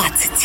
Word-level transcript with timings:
20. 0.00 0.39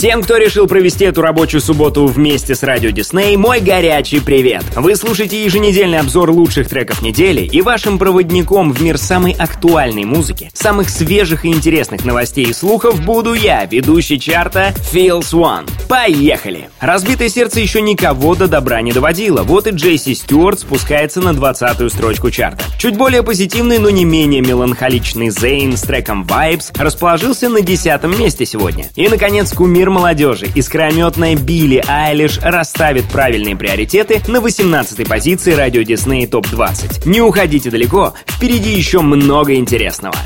Всем, 0.00 0.22
кто 0.22 0.38
решил 0.38 0.66
провести 0.66 1.04
эту 1.04 1.20
рабочую 1.20 1.60
субботу 1.60 2.06
вместе 2.06 2.54
с 2.54 2.62
Радио 2.62 2.88
Дисней, 2.88 3.36
мой 3.36 3.60
горячий 3.60 4.20
привет! 4.20 4.64
Вы 4.74 4.96
слушаете 4.96 5.44
еженедельный 5.44 5.98
обзор 5.98 6.30
лучших 6.30 6.70
треков 6.70 7.02
недели, 7.02 7.42
и 7.42 7.60
вашим 7.60 7.98
проводником 7.98 8.72
в 8.72 8.80
мир 8.80 8.96
самой 8.96 9.32
актуальной 9.32 10.06
музыки, 10.06 10.50
самых 10.54 10.88
свежих 10.88 11.44
и 11.44 11.48
интересных 11.48 12.06
новостей 12.06 12.46
и 12.46 12.54
слухов 12.54 13.04
буду 13.04 13.34
я, 13.34 13.66
ведущий 13.66 14.18
чарта 14.18 14.72
Feels 14.90 15.34
One. 15.34 15.68
Поехали! 15.86 16.70
Разбитое 16.80 17.28
сердце 17.28 17.60
еще 17.60 17.82
никого 17.82 18.34
до 18.34 18.48
добра 18.48 18.80
не 18.80 18.92
доводило, 18.92 19.42
вот 19.42 19.66
и 19.66 19.70
Джейси 19.70 20.14
Стюарт 20.14 20.60
спускается 20.60 21.20
на 21.20 21.32
20-ю 21.32 21.90
строчку 21.90 22.30
чарта. 22.30 22.64
Чуть 22.78 22.96
более 22.96 23.22
позитивный, 23.22 23.76
но 23.76 23.90
не 23.90 24.06
менее 24.06 24.40
меланхоличный 24.40 25.28
Зейн 25.28 25.76
с 25.76 25.82
треком 25.82 26.24
Vibes 26.24 26.72
расположился 26.78 27.50
на 27.50 27.60
10 27.60 28.02
месте 28.18 28.46
сегодня. 28.46 28.86
И, 28.96 29.06
наконец, 29.06 29.52
кумир 29.52 29.89
молодежи. 29.90 30.50
Искрометная 30.54 31.36
Билли 31.36 31.82
Айлиш 31.86 32.38
расставит 32.42 33.06
правильные 33.06 33.56
приоритеты 33.56 34.22
на 34.26 34.38
18-й 34.38 35.04
позиции 35.04 35.52
радио 35.52 35.82
Дисней 35.82 36.26
ТОП 36.26 36.48
20. 36.48 37.06
Не 37.06 37.20
уходите 37.20 37.70
далеко, 37.70 38.14
впереди 38.26 38.72
еще 38.72 39.00
много 39.00 39.54
интересного. 39.54 40.16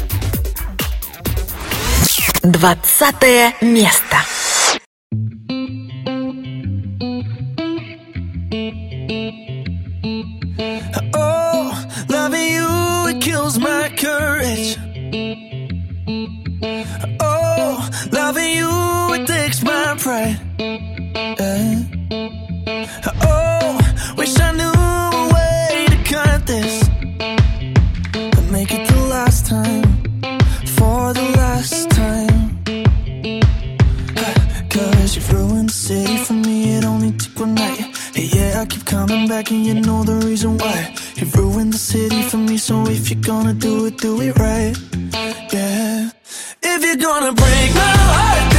20 2.43 3.63
место. 3.63 4.17
Oh, 11.17 11.87
loving 12.09 12.53
you, 12.53 13.09
it 13.09 13.21
kills 13.23 13.59
my 13.59 13.89
courage. 13.97 14.77
Oh, 17.21 17.89
loving 18.13 18.57
you, 18.57 19.15
it 19.15 19.27
takes 19.55 19.65
my 19.65 19.97
pride. 19.99 20.39
Yeah. 20.59 21.83
Uh, 23.05 23.13
oh, 23.23 24.15
wish 24.17 24.39
I 24.41 24.53
knew 24.53 24.73
a 24.73 25.35
way 25.35 25.87
to 25.89 25.97
cut 26.13 26.47
this. 26.47 26.89
And 26.89 28.53
make 28.53 28.73
it 28.73 28.87
the 28.89 29.01
last 29.09 29.47
time, 29.47 29.85
for 30.77 31.13
the 31.13 31.27
last 31.37 31.91
time. 31.91 32.63
Uh, 34.17 34.35
Cause 34.71 35.17
you've 35.17 35.33
ruined 35.33 35.69
the 35.69 35.73
city 35.73 36.17
for 36.19 36.35
me, 36.35 36.77
it 36.77 36.85
only 36.85 37.13
took 37.13 37.39
one 37.39 37.55
night. 37.55 37.97
Hey, 38.15 38.29
yeah, 38.33 38.61
I 38.61 38.67
keep 38.67 38.85
coming 38.85 39.29
back, 39.29 39.51
and 39.51 39.65
you 39.65 39.75
know 39.75 40.05
the 40.05 40.17
reason 40.27 40.59
why. 40.59 40.95
You've 41.17 41.35
ruined 41.35 41.73
the 41.73 41.79
city 41.79 42.23
for 42.23 42.39
me, 42.39 42.57
so 42.57 42.87
if 42.89 43.11
you're 43.11 43.21
gonna 43.23 43.55
do 43.55 43.87
it, 43.87 43.99
do 43.99 44.21
it 44.21 44.37
right. 44.39 44.77
Yeah. 45.53 46.11
If 46.63 46.85
you're 46.85 46.97
gonna 46.97 47.33
break 47.33 47.75
my 47.75 47.95
heart, 48.15 48.54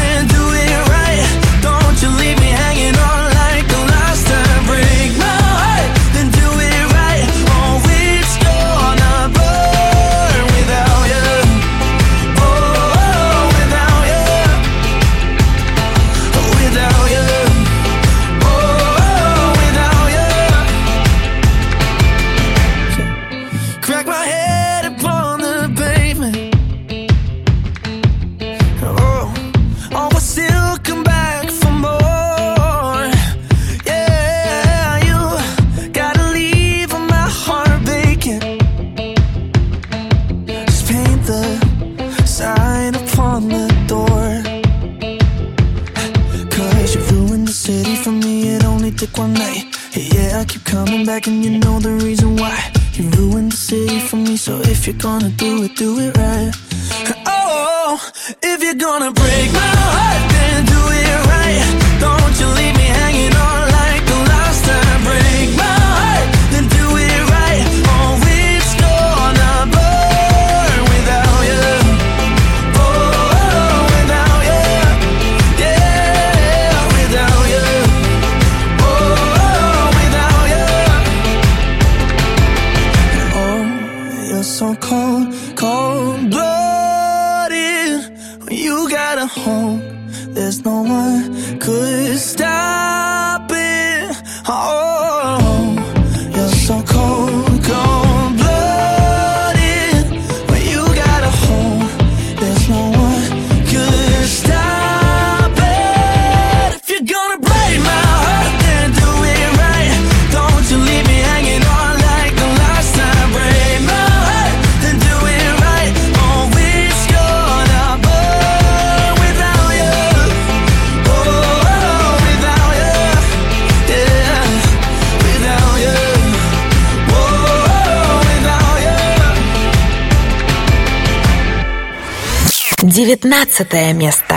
19 133.17 133.93
место. 133.93 134.34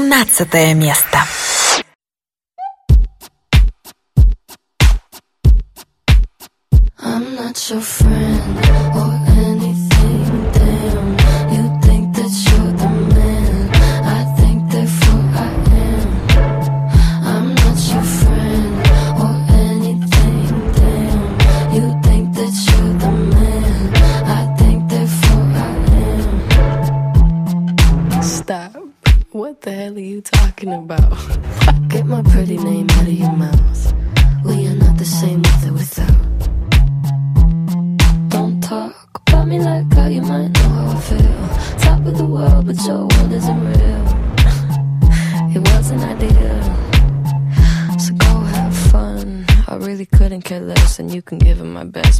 семнадцатое 0.00 0.72
место. 0.72 1.09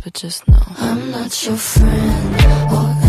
but 0.03 0.15
just 0.15 0.49
know 0.49 0.63
I'm 0.79 1.11
not 1.11 1.47
your 1.47 1.57
friend. 1.57 3.00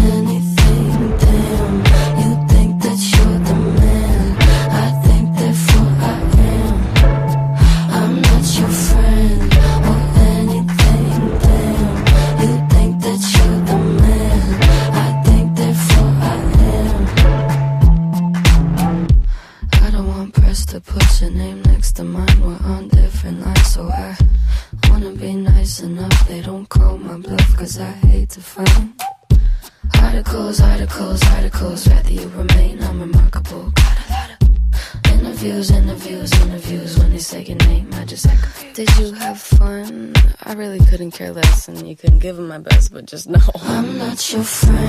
just 43.12 43.28
no. 43.28 43.40
I'm 43.66 43.98
not 43.98 44.32
your 44.32 44.42
friend. 44.42 44.81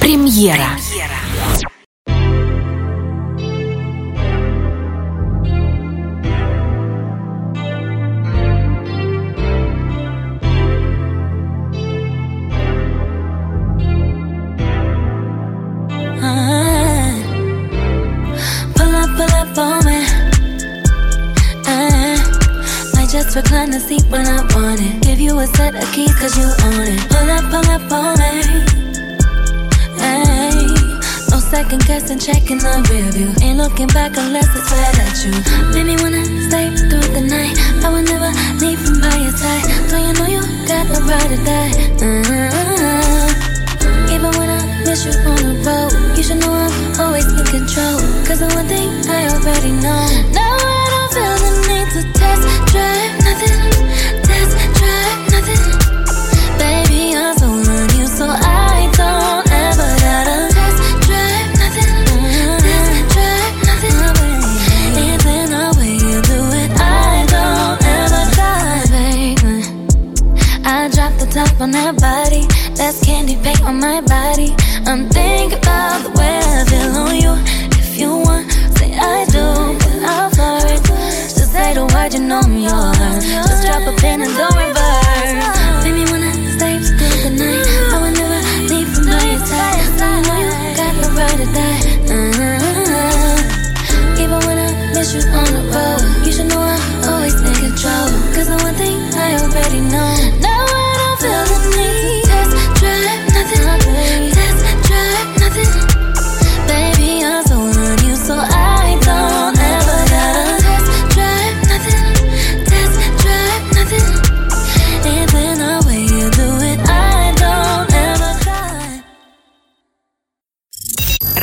Премьера. 0.00 0.85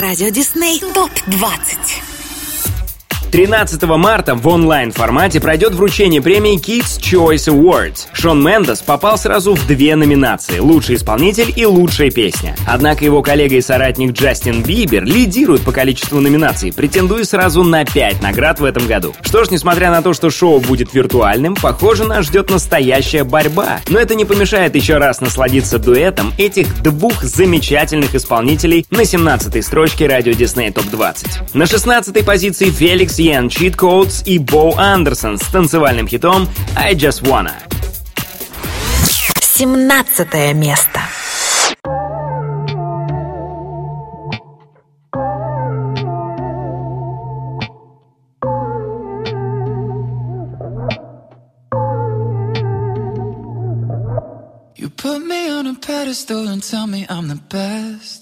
Радио 0.04 0.28
Дисней. 0.28 0.82
ТОП-20 0.82 2.13
13 3.34 3.82
марта 3.82 4.36
в 4.36 4.48
онлайн-формате 4.48 5.42
пройдет 5.42 5.74
вручение 5.74 6.22
премии 6.22 6.56
Kids 6.56 7.00
Choice 7.00 7.52
Awards. 7.52 8.06
Шон 8.14 8.46
Мендес 8.46 8.84
попал 8.84 9.18
сразу 9.18 9.56
в 9.56 9.66
две 9.66 9.96
номинации– 9.96 10.60
«Лучший 10.60 10.98
исполнитель» 10.98 11.52
и 11.56 11.66
«Лучшая 11.66 12.12
песня». 12.12 12.56
Однако 12.68 13.04
его 13.04 13.24
коллега 13.24 13.56
и 13.56 13.62
соратник 13.62 14.12
Джастин 14.12 14.62
Бибер 14.62 15.04
лидирует 15.04 15.64
по 15.64 15.72
количеству 15.72 16.20
номинаций, 16.20 16.72
претендуя 16.72 17.24
сразу 17.24 17.64
на 17.64 17.84
5 17.84 18.22
наград 18.22 18.60
в 18.60 18.66
этом 18.66 18.86
году. 18.86 19.16
Что 19.24 19.44
ж, 19.44 19.50
несмотря 19.50 19.90
на 19.90 20.04
то, 20.04 20.14
что 20.14 20.30
шоу 20.30 20.60
будет 20.60 20.94
виртуальным, 20.94 21.56
похоже, 21.56 22.04
нас 22.04 22.28
ждет 22.28 22.52
настоящая 22.52 23.24
борьба. 23.24 23.80
Но 23.90 23.98
это 23.98 24.14
не 24.14 24.26
помешает 24.26 24.76
еще 24.76 25.00
раз 25.00 25.22
насладиться 25.22 25.80
дуэтом 25.80 26.34
этих 26.38 26.84
двух 26.84 27.24
замечательных 27.24 28.14
исполнителей 28.14 28.86
на 28.92 29.02
17-й 29.02 29.64
строчке 29.64 30.06
радио 30.06 30.34
Disney 30.34 30.72
Top 30.72 30.88
20. 30.92 31.56
На 31.56 31.64
16-й 31.64 32.24
позиции 32.24 32.70
Феликс 32.70 33.23
Yen, 33.23 33.49
Cheat 33.49 33.77
Codes 33.77 34.25
и 34.25 34.39
Боу 34.39 34.75
Андерсон 34.77 35.39
с 35.39 35.43
танцевальным 35.43 36.09
хитом 36.09 36.49
I 36.77 36.95
Just 36.95 37.23
Wanna. 37.23 37.55
17 39.41 40.55
место. 40.55 41.01
You 54.75 54.91
put 54.91 55.21
me 55.25 55.51
on 55.51 55.69
a 55.69 55.75
pedestal 55.75 56.49
and 56.49 56.61
tell 56.61 56.89
me 56.89 57.07
I'm 57.09 57.29
the 57.29 57.41
best. 57.49 58.22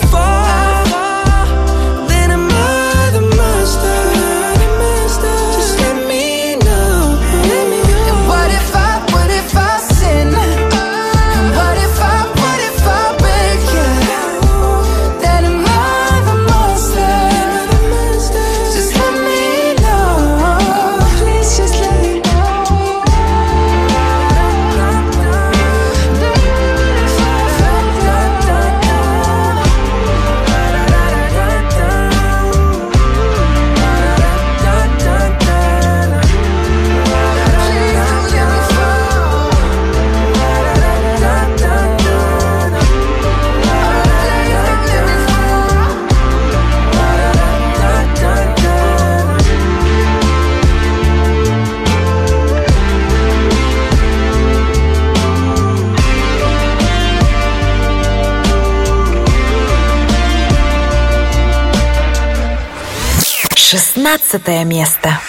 15 64.31 64.63
место. 64.63 65.19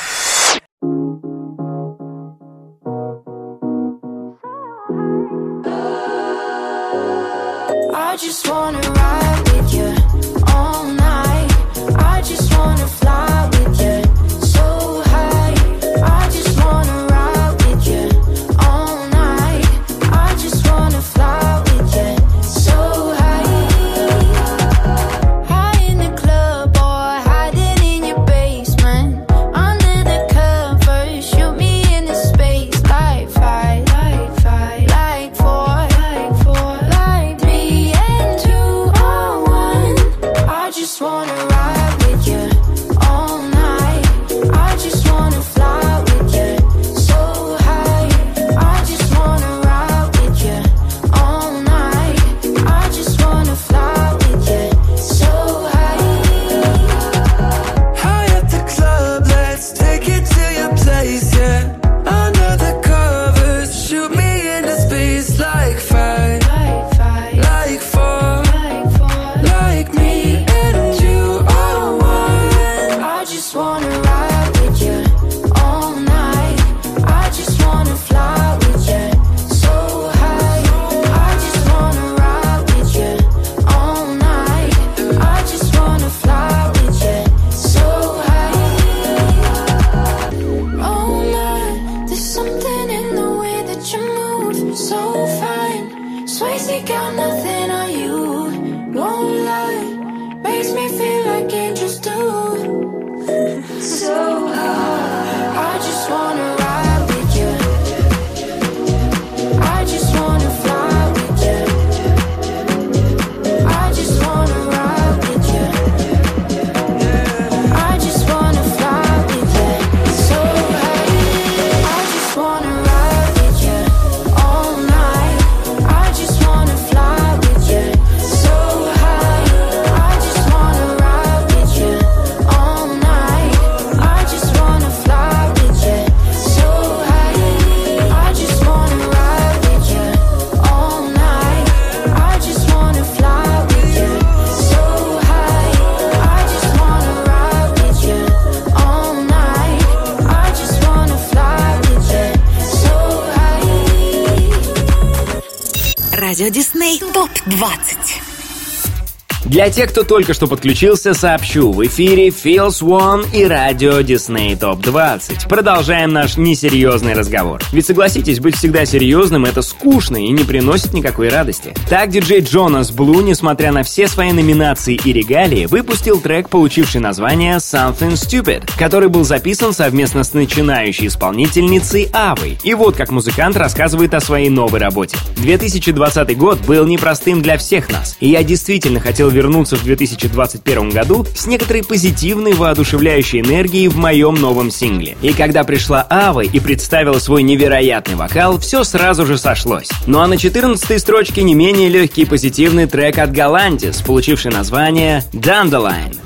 Тех, 159.73 159.91
кто 159.91 160.03
только 160.03 160.35
что 160.35 160.47
подключился, 160.47 161.15
сообщу, 161.15 161.73
в 161.73 161.83
эфире 161.87 162.29
Feels 162.29 162.83
One 162.83 163.25
и 163.33 163.47
радио 163.47 164.01
Disney 164.01 164.59
Top 164.59 164.83
20. 164.83 165.49
Продолжаем 165.49 166.13
наш 166.13 166.37
несерьезный 166.37 167.15
разговор. 167.15 167.63
Ведь 167.73 167.87
согласитесь, 167.87 168.39
быть 168.39 168.55
всегда 168.55 168.85
серьезным 168.85 169.47
это 169.47 169.63
скучно 169.63 170.19
и 170.19 170.29
не 170.29 170.45
приносит 170.45 170.93
никакой 170.93 171.31
радости. 171.31 171.73
Так 171.89 172.11
диджей 172.11 172.41
Джонас 172.41 172.91
Блу, 172.91 173.23
несмотря 173.23 173.73
на 173.73 173.83
все 173.83 174.09
свои 174.09 174.33
номинации 174.33 175.01
и 175.03 175.11
регалии, 175.11 175.65
выпустил 175.65 176.21
трек, 176.21 176.51
получивший 176.51 177.01
название 177.01 177.57
Something 177.57 178.13
Stupid, 178.13 178.71
который 178.79 179.09
был 179.09 179.25
записан 179.25 179.73
совместно 179.73 180.23
с 180.23 180.35
начинающей 180.35 181.07
исполнительницей 181.07 182.11
Авой. 182.13 182.59
И 182.63 182.75
вот 182.75 182.97
как 182.97 183.11
музыкант 183.11 183.57
рассказывает 183.57 184.13
о 184.13 184.21
своей 184.21 184.51
новой 184.51 184.81
работе. 184.81 185.17
2020 185.37 186.37
год 186.37 186.59
был 186.67 186.85
непростым 186.85 187.41
для 187.41 187.57
всех 187.57 187.91
нас, 187.91 188.19
и 188.21 188.29
я 188.29 188.45
действительно 188.45 189.01
хотел 189.01 189.31
вернуться 189.31 189.62
вернуться 189.63 189.77
в 189.77 189.85
2021 189.85 190.91
году 190.91 191.25
с 191.37 191.47
некоторой 191.47 191.85
позитивной, 191.85 192.53
воодушевляющей 192.55 193.41
энергией 193.41 193.89
в 193.89 193.97
моем 193.97 194.35
новом 194.35 194.71
сингле. 194.71 195.17
И 195.23 195.33
когда 195.33 195.63
пришла 195.65 196.07
Ава 196.11 196.41
и 196.41 196.61
представила 196.61 197.19
свой 197.19 197.43
невероятный 197.43 198.17
вокал, 198.17 198.59
все 198.59 198.83
сразу 198.83 199.25
же 199.25 199.39
сошлось. 199.39 199.91
Ну 200.07 200.21
а 200.21 200.27
на 200.27 200.37
14 200.37 201.01
строчке 201.01 201.43
не 201.43 201.55
менее 201.55 201.89
легкий 201.89 202.25
позитивный 202.25 202.87
трек 202.87 203.19
от 203.19 203.33
Галантис, 203.33 204.03
получивший 204.03 204.51
название 204.51 205.25
Dandelion. 205.33 206.17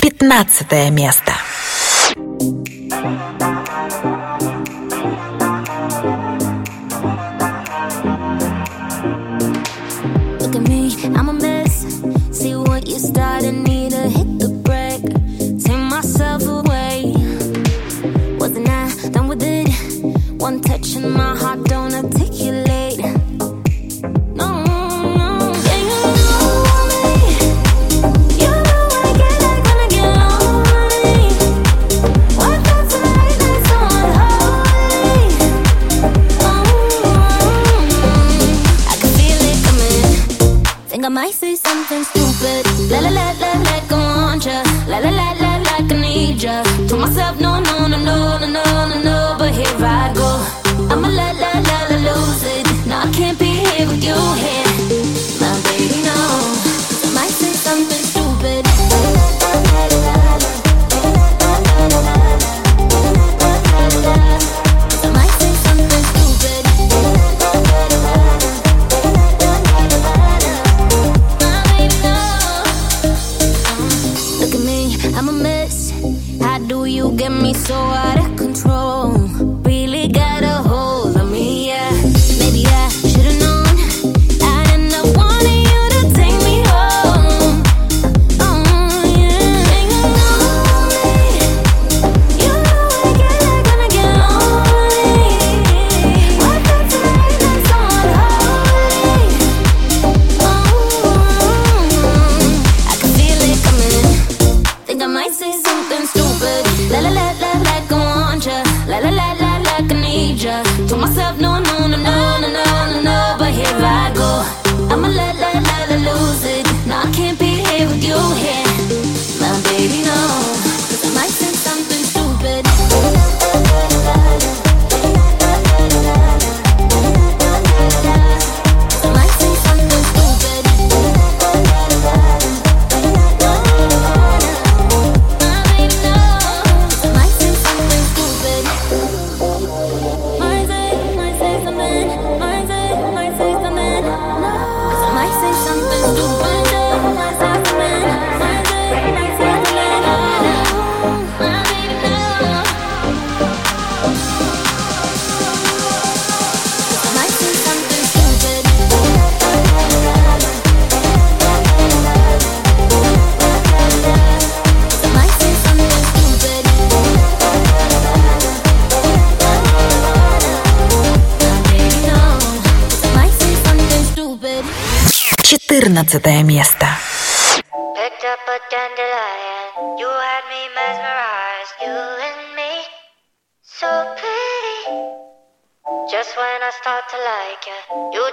15 0.00 0.90
место. 0.90 1.32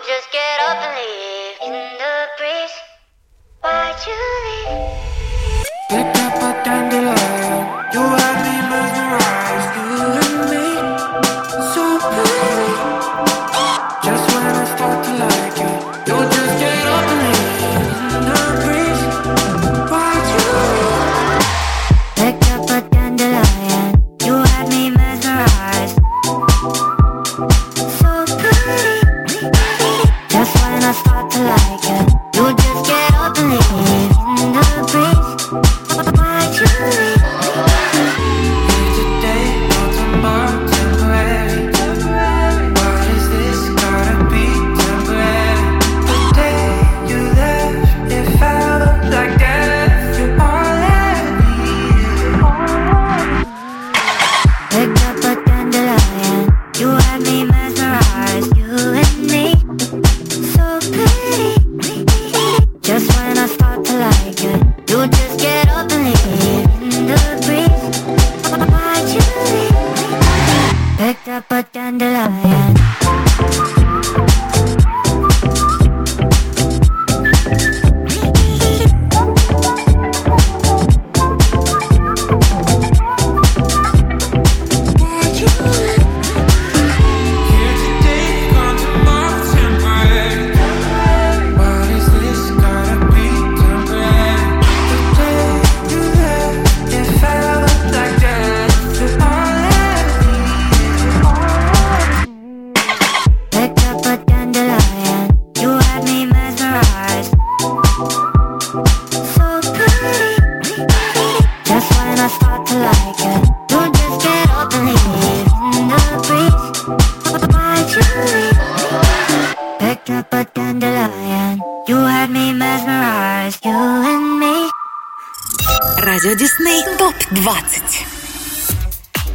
Just 0.08 0.32
get 0.32 0.62
up 0.62 0.78
and 0.78 0.96
leave 0.96 1.29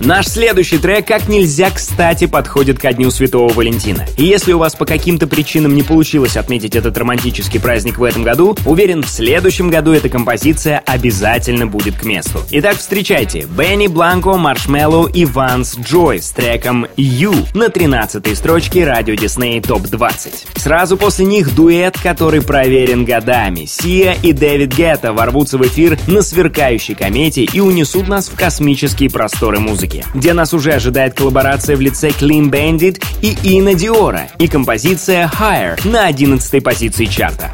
Наш 0.04 0.26
следующий 0.28 0.76
трек 0.76 1.06
как 1.06 1.28
нельзя 1.28 1.70
кстати 1.70 2.26
подходит 2.26 2.78
ко 2.78 2.92
Дню 2.92 3.10
Святого 3.10 3.50
Валентина. 3.54 4.04
И 4.18 4.24
если 4.24 4.52
у 4.52 4.58
вас 4.58 4.74
по 4.74 4.84
каким-то 4.84 5.26
причинам 5.26 5.74
не 5.74 5.82
получилось 5.82 6.36
отметить 6.36 6.76
этот 6.76 6.98
романтический 6.98 7.58
праздник 7.58 7.96
в 7.96 8.04
этом 8.04 8.22
году, 8.22 8.54
уверен, 8.66 9.02
в 9.02 9.08
следующем 9.08 9.70
году 9.70 9.92
эта 9.92 10.10
композиция 10.10 10.82
обязательно 10.84 11.66
будет 11.66 11.96
к 11.96 12.04
месту. 12.04 12.40
Итак, 12.50 12.76
встречайте 12.76 13.46
Бенни 13.46 13.86
Бланко, 13.86 14.36
Маршмеллоу 14.36 15.06
и 15.06 15.24
Ванс 15.24 15.78
Джой 15.78 16.20
с 16.20 16.32
треком 16.32 16.86
«You» 16.98 17.34
на 17.54 17.68
13-й 17.68 18.36
строчке 18.36 18.84
радио 18.84 19.14
Дисней 19.14 19.62
ТОП 19.62 19.84
20. 19.88 20.46
Сразу 20.56 20.98
после 20.98 21.24
них 21.24 21.54
дуэт, 21.54 21.98
который 21.98 22.42
проверен 22.42 23.06
годами. 23.06 23.64
Сия 23.64 24.16
и 24.22 24.32
Дэвид 24.32 24.74
Гетта 24.74 25.12
ворвутся 25.12 25.56
в 25.56 25.62
эфир 25.62 25.98
на 26.06 26.20
сверкающей 26.22 26.94
комете 26.94 27.44
и 27.44 27.60
унесут 27.60 28.08
нас 28.08 28.28
в 28.28 28.34
космические 28.34 29.08
просторы 29.10 29.60
музыки, 29.60 29.93
где 30.14 30.32
нас 30.32 30.54
уже 30.54 30.72
ожидает 30.72 31.14
коллаборация 31.14 31.76
в 31.76 31.80
лице 31.80 32.08
Clean 32.08 32.50
Bandit 32.50 33.04
и 33.22 33.36
Ина 33.58 33.74
Диора 33.74 34.28
и 34.38 34.48
композиция 34.48 35.30
Higher 35.32 35.86
на 35.86 36.06
11 36.06 36.62
позиции 36.64 37.04
чарта. 37.04 37.50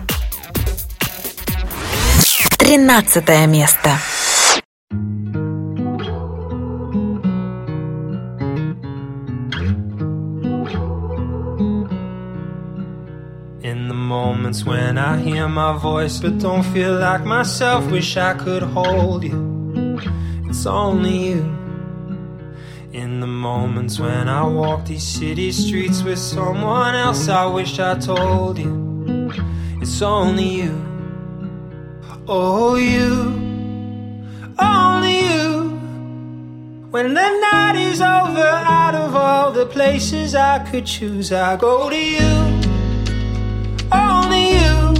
13 2.58 3.46
место. 3.48 3.90
Moments 14.10 14.64
when 14.64 14.98
I 14.98 15.18
hear 15.18 15.46
my 15.46 15.78
voice, 15.78 16.18
but 16.18 16.40
don't 16.40 16.64
feel 16.64 16.98
like 16.98 17.24
myself, 17.24 17.88
wish 17.92 18.16
I 18.16 18.34
could 18.34 18.64
hold 18.64 19.22
you. 19.22 20.00
It's 20.48 20.66
only 20.66 21.28
you. 21.28 21.59
In 22.92 23.20
the 23.20 23.26
moments 23.26 24.00
when 24.00 24.28
I 24.28 24.44
walk 24.46 24.86
these 24.86 25.06
city 25.06 25.52
streets 25.52 26.02
with 26.02 26.18
someone 26.18 26.94
else, 26.94 27.28
I 27.28 27.46
wish 27.46 27.78
I 27.78 27.98
told 27.98 28.58
you. 28.58 29.30
It's 29.80 30.02
only 30.02 30.62
you. 30.62 30.74
Oh, 32.26 32.74
you. 32.76 33.12
Only 34.58 35.20
you. 35.20 35.70
When 36.90 37.14
the 37.14 37.30
night 37.52 37.76
is 37.76 38.00
over, 38.00 38.48
out 38.80 38.94
of 38.94 39.14
all 39.14 39.52
the 39.52 39.66
places 39.66 40.34
I 40.34 40.58
could 40.70 40.86
choose, 40.86 41.32
I 41.32 41.56
go 41.56 41.88
to 41.90 41.96
you 41.96 42.60
only 43.92 44.52
you. 44.52 44.94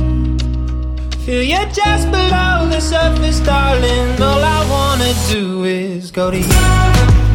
Feel 1.25 1.43
you 1.43 1.65
just 1.73 2.11
below 2.11 2.69
the 2.69 2.81
surface, 2.81 3.41
darling. 3.41 4.21
All 4.21 4.43
I 4.43 4.61
wanna 4.71 5.13
do 5.31 5.65
is 5.65 6.11
go 6.11 6.31
to 6.31 6.39
you. 6.39 7.30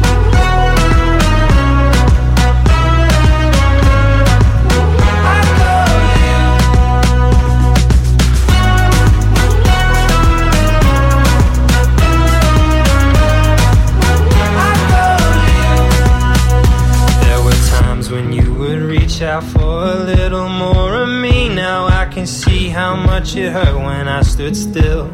Hurt 23.56 23.74
when 23.74 24.06
I 24.06 24.20
stood 24.20 24.54
still. 24.54 25.06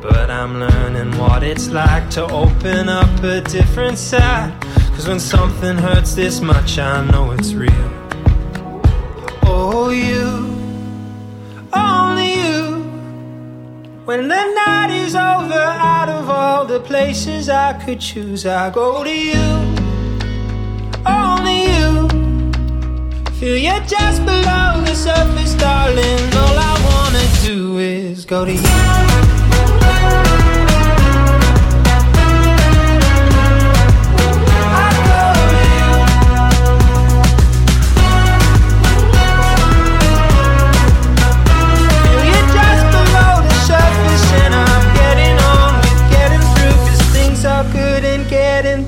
But 0.00 0.30
I'm 0.30 0.58
learning 0.58 1.10
what 1.18 1.42
it's 1.42 1.68
like 1.68 2.08
to 2.16 2.22
open 2.24 2.88
up 2.88 3.22
a 3.22 3.42
different 3.42 3.98
side. 3.98 4.52
Cause 4.94 5.06
when 5.08 5.20
something 5.20 5.76
hurts 5.76 6.14
this 6.14 6.40
much, 6.40 6.78
I 6.78 7.04
know 7.10 7.32
it's 7.32 7.52
real. 7.52 7.90
Oh, 9.42 9.90
you, 9.90 10.26
only 11.74 12.30
you. 12.40 12.60
When 14.06 14.28
the 14.28 14.44
night 14.64 14.90
is 15.04 15.14
over, 15.14 15.64
out 15.94 16.08
of 16.08 16.30
all 16.30 16.64
the 16.64 16.80
places 16.80 17.50
I 17.50 17.74
could 17.84 18.00
choose, 18.00 18.46
I 18.46 18.70
go 18.70 19.04
to 19.04 19.16
you. 19.30 19.48
Only 21.04 21.58
you. 21.72 22.08
Feel 23.38 23.58
you 23.68 23.76
just 23.86 24.24
below 24.24 24.80
the 24.86 24.94
surface, 24.94 25.54
darling. 25.54 26.24
All 26.44 26.61
do 27.52 27.78
is 27.78 28.24
go 28.24 28.44
to 28.44 28.52
you. 28.52 28.62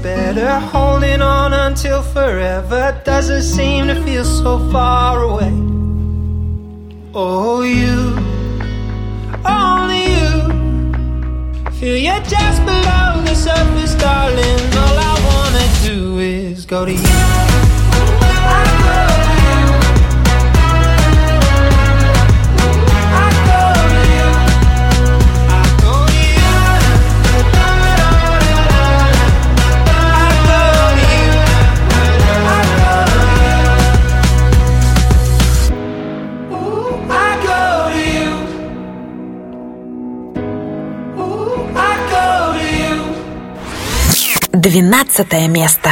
Better. 0.03 0.59
Holding 0.59 1.22
on 1.22 1.53
until 1.55 2.03
forever 2.03 3.00
doesn't 3.05 3.42
seem 3.42 3.87
to 3.87 3.94
feel 4.05 4.24
so 4.24 4.53
far 4.70 5.22
away. 5.22 5.53
Oh, 7.14 7.62
you, 7.62 8.04
you. 11.85 11.92
Feel 11.92 12.23
just 12.23 12.64
below 12.64 13.23
the 13.25 13.35
surface, 13.35 13.94
darling. 13.94 14.61
All 14.75 14.99
I 14.99 15.14
wanna 15.29 15.66
do 15.85 16.18
is 16.18 16.64
go 16.64 16.85
to 16.85 16.92
you. 16.92 17.74
12 44.64 45.48
место. 45.48 45.90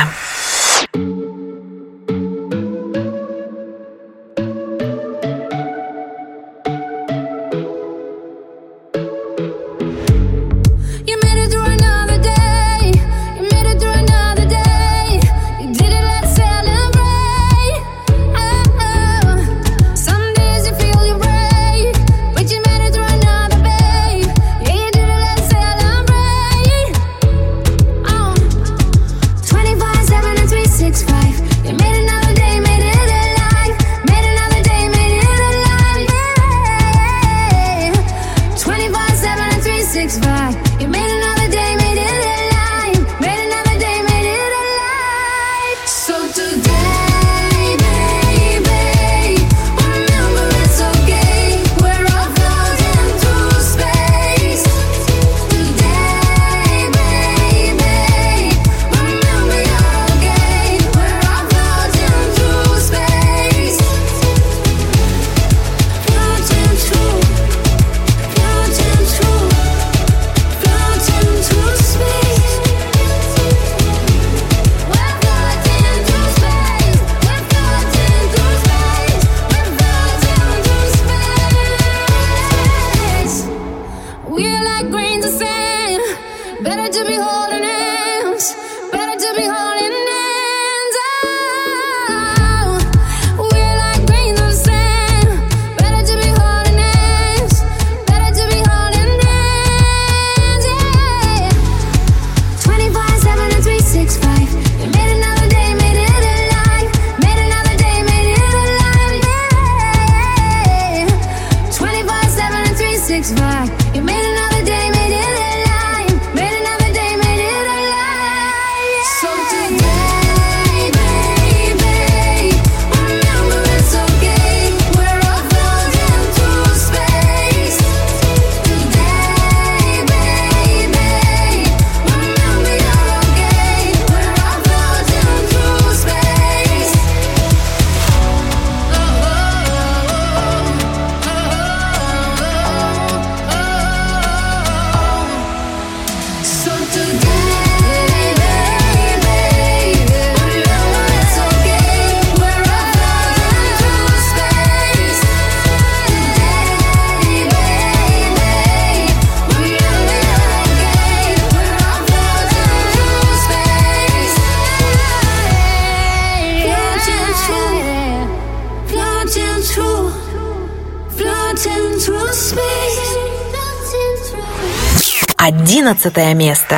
Одиннадцатое 175.81 176.35
место. 176.35 176.75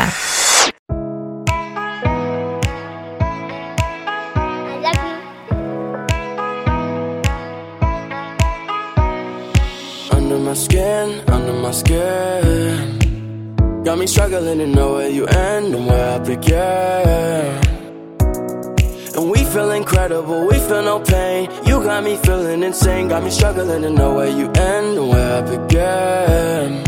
Under 10.11 10.39
my 10.39 10.53
skin, 10.53 11.21
under 11.27 11.53
my 11.61 11.71
skin 11.71 12.99
Got 13.83 13.97
me 13.97 14.07
struggling 14.07 14.59
to 14.59 14.67
know 14.67 14.93
where 14.93 15.09
you 15.09 15.25
end 15.27 15.75
and 15.75 15.85
where 15.85 16.15
I 16.15 16.19
begin 16.19 17.59
And 19.13 19.29
we 19.29 19.43
feel 19.43 19.71
incredible, 19.71 20.47
we 20.47 20.57
feel 20.57 20.83
no 20.83 20.99
pain 21.01 21.49
You 21.65 21.83
got 21.83 22.03
me 22.05 22.15
feeling 22.23 22.63
insane 22.63 23.09
Got 23.09 23.23
me 23.23 23.29
struggling 23.29 23.81
to 23.81 23.89
know 23.89 24.13
where 24.13 24.29
you 24.29 24.45
end 24.51 24.97
and 24.97 25.09
where 25.09 25.37
I 25.37 25.41
begin 25.41 26.83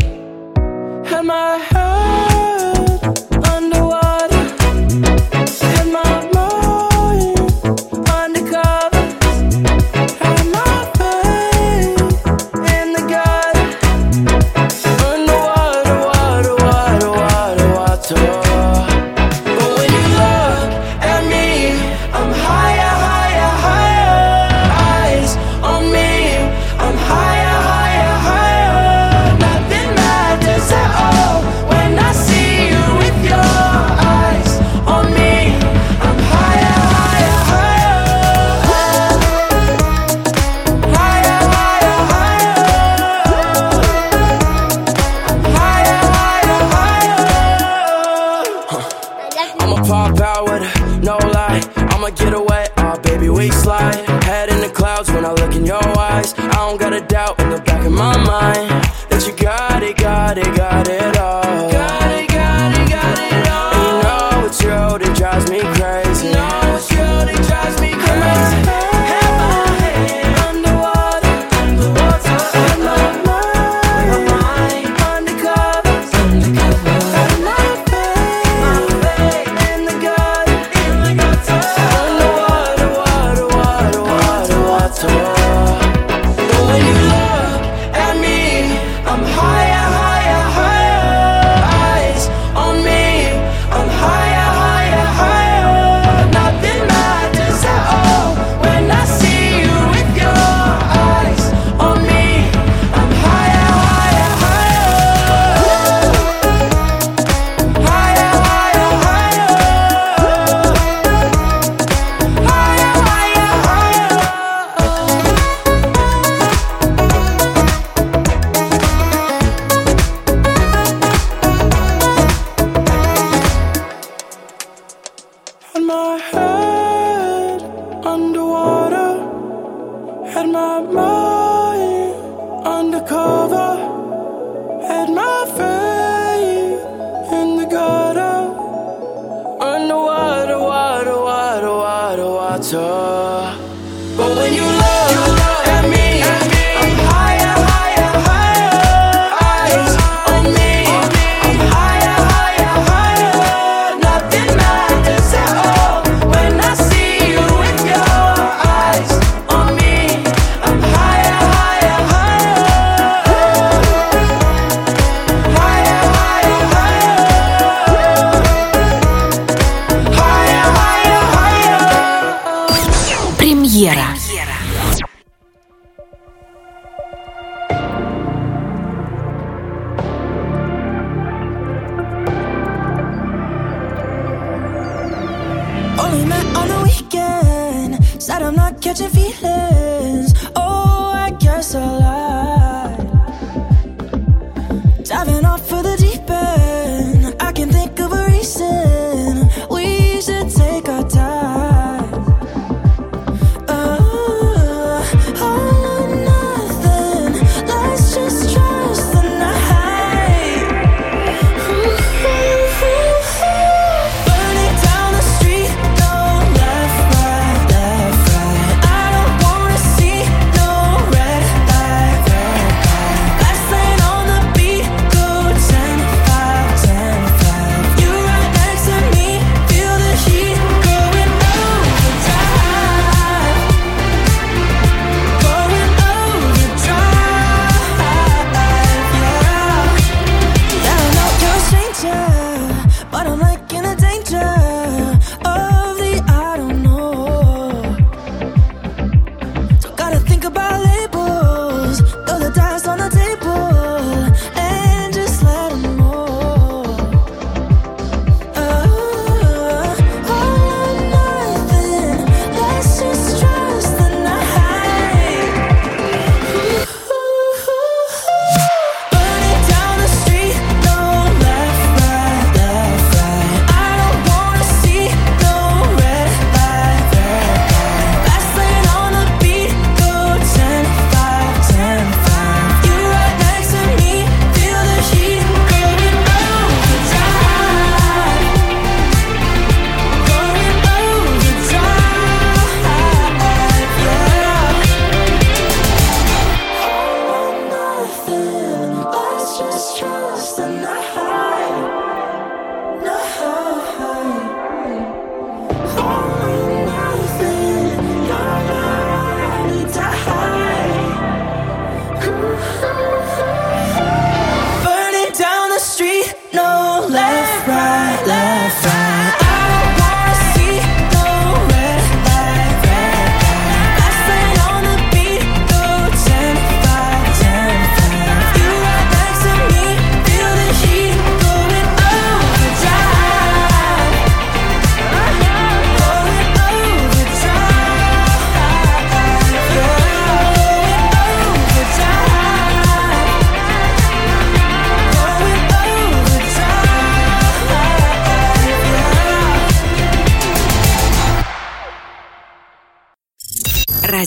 And 1.14 1.26
my 1.28 1.58
Don't 3.59 4.26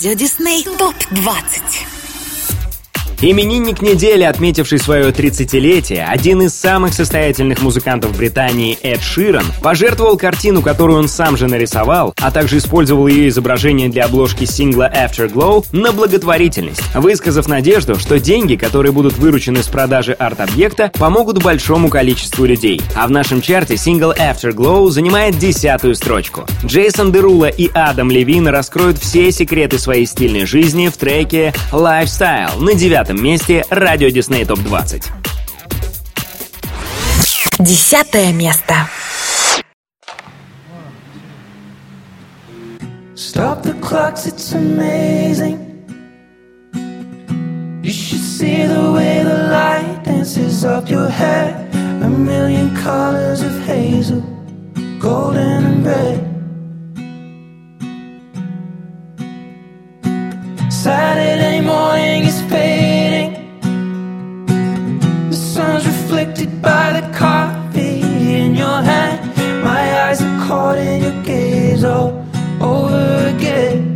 Радио 0.03 0.15
Дисней. 0.15 0.63
ТОП-20 0.63 1.90
Именинник 3.23 3.83
недели, 3.83 4.23
отметивший 4.23 4.79
свое 4.79 5.11
30-летие, 5.11 6.03
один 6.03 6.41
из 6.41 6.55
самых 6.55 6.95
состоятельных 6.95 7.61
музыкантов 7.61 8.17
Британии 8.17 8.79
Эд 8.81 8.99
Ширан, 9.03 9.45
пожертвовал 9.61 10.17
картину, 10.17 10.63
которую 10.63 10.97
он 10.97 11.07
сам 11.07 11.37
же 11.37 11.47
нарисовал, 11.47 12.15
а 12.19 12.31
также 12.31 12.57
использовал 12.57 13.05
ее 13.05 13.27
изображение 13.27 13.89
для 13.89 14.05
обложки 14.05 14.45
сингла 14.45 14.91
Afterglow, 14.91 15.63
на 15.71 15.91
благотворительность, 15.91 16.81
высказав 16.95 17.47
надежду, 17.47 17.99
что 17.99 18.19
деньги, 18.19 18.55
которые 18.55 18.91
будут 18.91 19.13
выручены 19.19 19.61
с 19.61 19.67
продажи 19.67 20.13
арт-объекта, 20.13 20.91
помогут 20.97 21.43
большому 21.43 21.89
количеству 21.89 22.45
людей. 22.45 22.81
А 22.95 23.05
в 23.05 23.11
нашем 23.11 23.41
чарте 23.43 23.77
сингл 23.77 24.13
Afterglow 24.13 24.89
занимает 24.89 25.37
десятую 25.37 25.93
строчку. 25.93 26.47
Джейсон 26.65 27.11
Дерула 27.11 27.49
и 27.49 27.69
Адам 27.71 28.09
Левин 28.09 28.47
раскроют 28.47 28.97
все 28.97 29.31
секреты 29.31 29.77
своей 29.77 30.07
стильной 30.07 30.47
жизни 30.47 30.87
в 30.87 30.97
треке 30.97 31.53
Lifestyle 31.71 32.59
на 32.59 32.73
девятом 32.73 33.10
пятом 33.11 33.23
месте 33.23 33.65
радио 33.69 34.09
Дисней 34.09 34.45
ТОП 34.45 34.59
20. 34.59 35.03
Десятое 37.59 38.31
место. 38.31 38.73
Stop 43.15 43.63
the 43.63 43.73
clocks, 43.81 44.25
it's 44.25 44.53
amazing. 44.53 45.59
You 47.83 47.91
should 47.91 48.19
see 48.19 48.65
the 48.65 48.91
way 48.91 49.23
the 49.23 49.49
light 49.51 50.03
dances 50.03 50.63
up 50.63 50.89
your 50.89 51.09
hair. 51.09 51.67
A 52.03 52.09
million 52.09 52.75
colors 52.75 53.41
of 53.41 53.53
hazel, 53.67 54.23
golden 54.99 55.65
and 55.65 55.85
red. 55.85 56.31
Saturday 60.69 61.61
morning 61.61 62.23
is 62.23 62.41
pale. 62.49 63.00
conflicted 66.11 66.61
by 66.61 66.99
the 66.99 67.17
coffee 67.17 68.01
in 68.35 68.53
your 68.53 68.81
hand. 68.81 69.63
My 69.63 70.01
eyes 70.03 70.21
are 70.21 70.45
caught 70.45 70.77
in 70.77 71.03
your 71.03 71.23
gaze 71.23 71.85
all 71.85 72.27
over 72.59 73.33
again. 73.33 73.90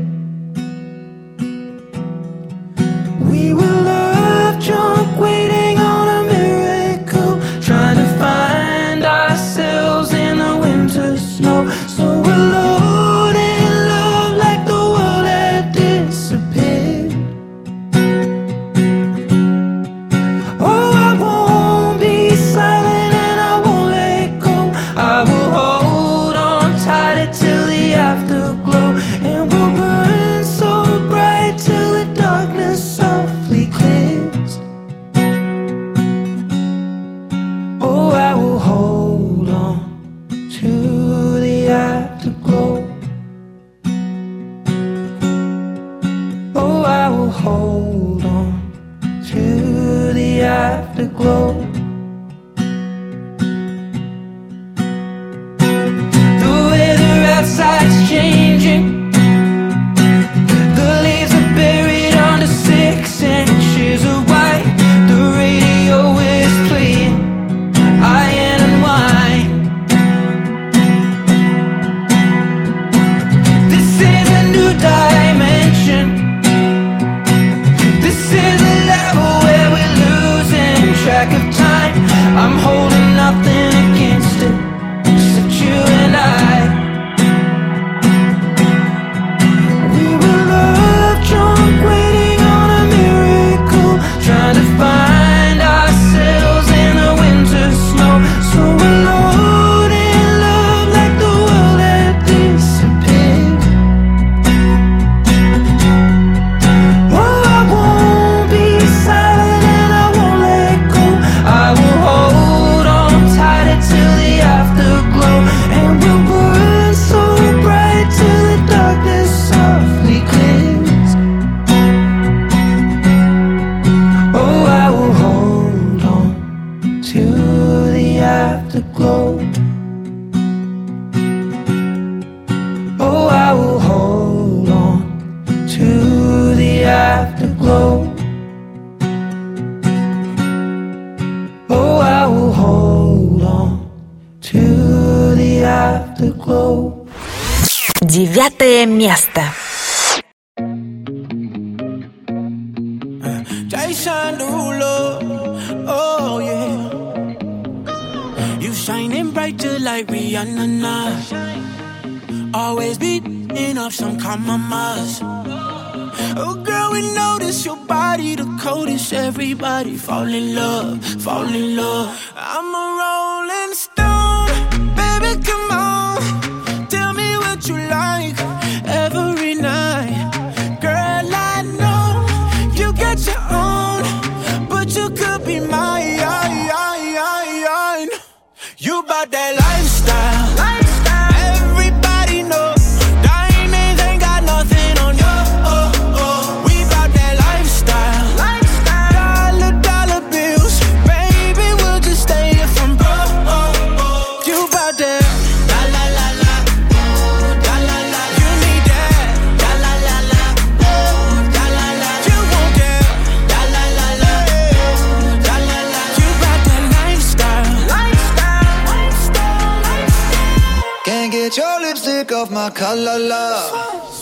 my 222.56 222.70
color 222.70 223.20
love. 223.20 224.16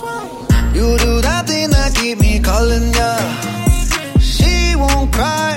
You 0.73 0.97
do 0.97 1.21
that 1.21 1.45
thing 1.45 1.69
that 1.69 1.93
keep 1.93 2.17
me 2.17 2.39
calling 2.39 2.91
ya. 2.91 3.11
She 4.19 4.75
won't 4.75 5.13
cry 5.13 5.52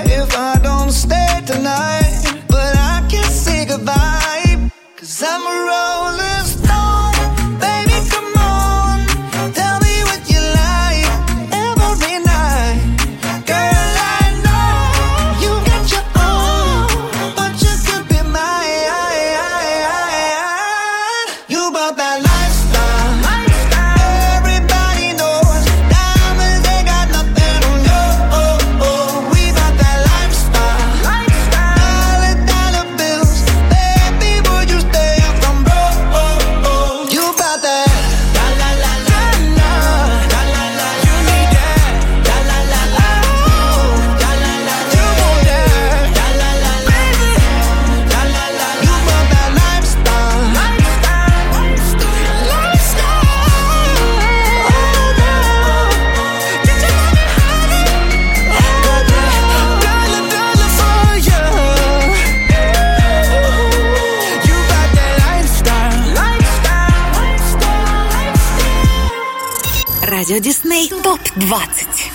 ТОП-20 71.46 72.05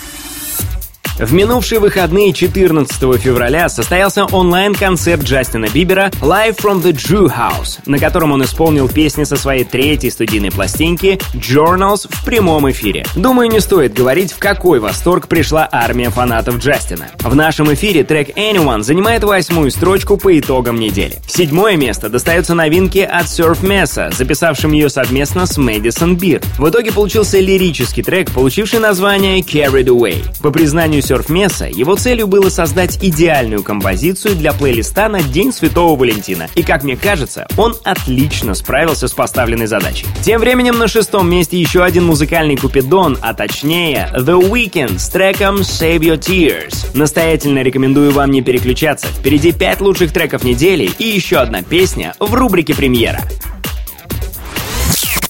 в 1.24 1.32
минувшие 1.32 1.78
выходные 1.78 2.32
14 2.32 3.20
февраля 3.20 3.68
состоялся 3.68 4.24
онлайн-концерт 4.24 5.22
Джастина 5.22 5.66
Бибера 5.72 6.10
Live 6.20 6.58
from 6.58 6.82
the 6.82 6.92
Drew 6.92 7.26
House, 7.26 7.78
на 7.86 7.98
котором 8.00 8.32
он 8.32 8.42
исполнил 8.42 8.88
песни 8.88 9.22
со 9.22 9.36
своей 9.36 9.62
третьей 9.62 10.10
студийной 10.10 10.50
пластинки 10.50 11.20
Journals 11.34 12.08
в 12.10 12.24
прямом 12.24 12.68
эфире. 12.72 13.04
Думаю, 13.14 13.48
не 13.48 13.60
стоит 13.60 13.94
говорить, 13.94 14.32
в 14.32 14.38
какой 14.38 14.80
восторг 14.80 15.28
пришла 15.28 15.68
армия 15.70 16.10
фанатов 16.10 16.58
Джастина. 16.58 17.06
В 17.20 17.36
нашем 17.36 17.72
эфире 17.72 18.02
трек 18.02 18.36
Anyone 18.36 18.82
занимает 18.82 19.22
восьмую 19.22 19.70
строчку 19.70 20.16
по 20.16 20.36
итогам 20.36 20.80
недели. 20.80 21.18
Седьмое 21.28 21.76
место 21.76 22.08
достается 22.08 22.54
новинке 22.54 23.04
от 23.04 23.26
Surf 23.26 23.62
Mesa, 23.62 24.12
записавшим 24.12 24.72
ее 24.72 24.88
совместно 24.90 25.46
с 25.46 25.56
Madison 25.56 26.16
Beer. 26.16 26.44
В 26.58 26.68
итоге 26.68 26.90
получился 26.90 27.38
лирический 27.38 28.02
трек, 28.02 28.32
получивший 28.32 28.80
название 28.80 29.40
Carried 29.40 29.86
Away. 29.86 30.24
По 30.42 30.50
признанию 30.50 31.02
серф-месса, 31.12 31.66
его 31.66 31.94
целью 31.94 32.26
было 32.26 32.48
создать 32.48 32.96
идеальную 33.04 33.62
композицию 33.62 34.34
для 34.34 34.54
плейлиста 34.54 35.08
на 35.08 35.20
День 35.20 35.52
Святого 35.52 35.94
Валентина. 35.94 36.48
И, 36.54 36.62
как 36.62 36.84
мне 36.84 36.96
кажется, 36.96 37.46
он 37.58 37.76
отлично 37.84 38.54
справился 38.54 39.08
с 39.08 39.12
поставленной 39.12 39.66
задачей. 39.66 40.06
Тем 40.22 40.40
временем 40.40 40.78
на 40.78 40.88
шестом 40.88 41.28
месте 41.28 41.60
еще 41.60 41.84
один 41.84 42.06
музыкальный 42.06 42.56
купидон, 42.56 43.18
а 43.20 43.34
точнее 43.34 44.10
The 44.14 44.40
Weeknd 44.40 44.98
с 44.98 45.10
треком 45.10 45.56
Save 45.56 45.98
Your 45.98 46.18
Tears. 46.18 46.96
Настоятельно 46.96 47.58
рекомендую 47.58 48.12
вам 48.12 48.30
не 48.30 48.40
переключаться. 48.40 49.06
Впереди 49.08 49.52
пять 49.52 49.82
лучших 49.82 50.14
треков 50.14 50.44
недели 50.44 50.90
и 50.98 51.04
еще 51.08 51.36
одна 51.36 51.62
песня 51.62 52.14
в 52.20 52.32
рубрике 52.32 52.74
«Премьера». 52.74 53.20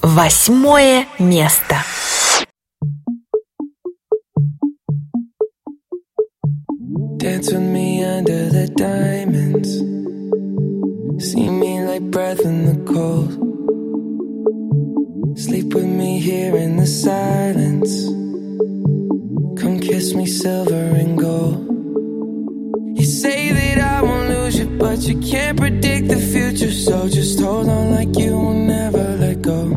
Восьмое 0.01 1.07
место. 1.19 1.79
Dance 7.23 7.53
with 7.53 7.63
me 7.63 8.03
under 8.03 8.49
the 8.49 8.67
diamonds. 8.67 9.71
See 11.25 11.49
me 11.49 11.81
like 11.85 12.03
breath 12.11 12.41
in 12.41 12.67
the 12.67 12.93
cold. 12.93 13.31
Sleep 15.39 15.73
with 15.73 15.87
me 15.87 16.19
here 16.19 16.57
in 16.57 16.79
the 16.79 16.87
silence. 16.89 18.07
Come 19.61 19.79
kiss 19.79 20.15
me 20.15 20.27
silver 20.27 20.75
and 20.75 21.17
gold. 21.17 21.59
You 22.99 23.05
say 23.05 23.53
that 23.53 23.79
I 23.79 24.03
won't 24.03 24.29
lose 24.29 24.59
you, 24.59 24.67
but 24.77 24.99
you 25.03 25.21
can't 25.21 25.57
predict 25.57 26.09
the 26.09 26.19
future. 26.19 26.73
So 26.73 27.09
just 27.09 27.39
hold 27.39 27.69
on 27.69 27.93
like 27.93 28.19
you 28.19 28.37
will 28.37 28.65
never 28.67 29.05
let 29.23 29.41
go. 29.43 29.69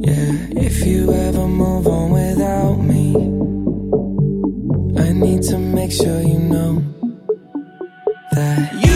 Yeah, 0.00 0.64
if 0.66 0.82
you 0.86 1.12
ever 1.12 1.46
move 1.46 1.86
on 1.86 2.10
without 2.10 2.76
me 2.76 2.89
need 5.20 5.42
to 5.42 5.58
make 5.58 5.92
sure 5.92 6.20
you 6.22 6.38
know 6.38 6.82
that. 8.32 8.72
You 8.72 8.89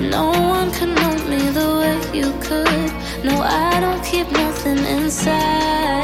No 0.00 0.30
one 0.30 0.70
can 0.70 0.94
know 0.94 1.14
me 1.28 1.50
the 1.50 1.68
way 1.80 2.18
you 2.18 2.32
could. 2.40 2.92
No, 3.24 3.42
I 3.42 3.80
don't 3.80 4.02
keep 4.04 4.30
nothing 4.30 4.78
inside. 4.78 5.98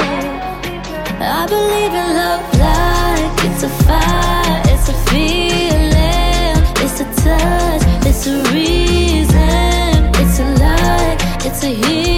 I 1.21 1.47
believe 1.47 1.95
in 2.03 2.09
love 2.21 2.43
like 2.59 3.45
it's 3.47 3.63
a 3.63 3.69
fire, 3.85 4.63
it's 4.67 4.89
a 4.89 4.95
feeling, 5.11 6.59
it's 6.83 7.01
a 7.01 7.07
touch, 7.23 7.83
it's 8.05 8.27
a 8.27 8.43
reason, 8.53 10.11
it's 10.21 10.39
a 10.41 10.47
light, 10.59 11.19
it's 11.47 11.63
a 11.63 11.69
healing. 11.69 12.14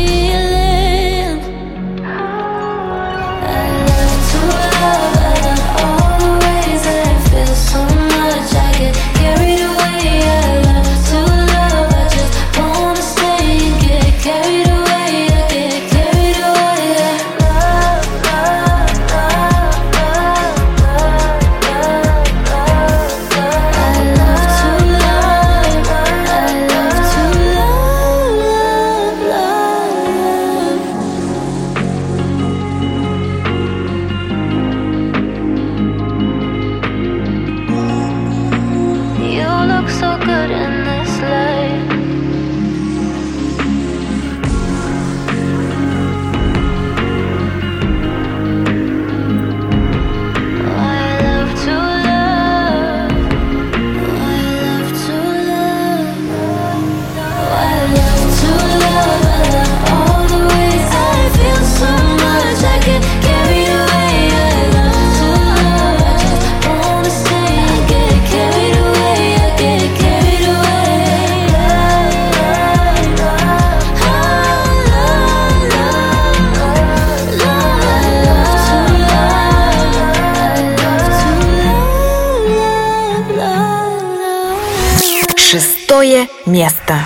место. 86.57 87.05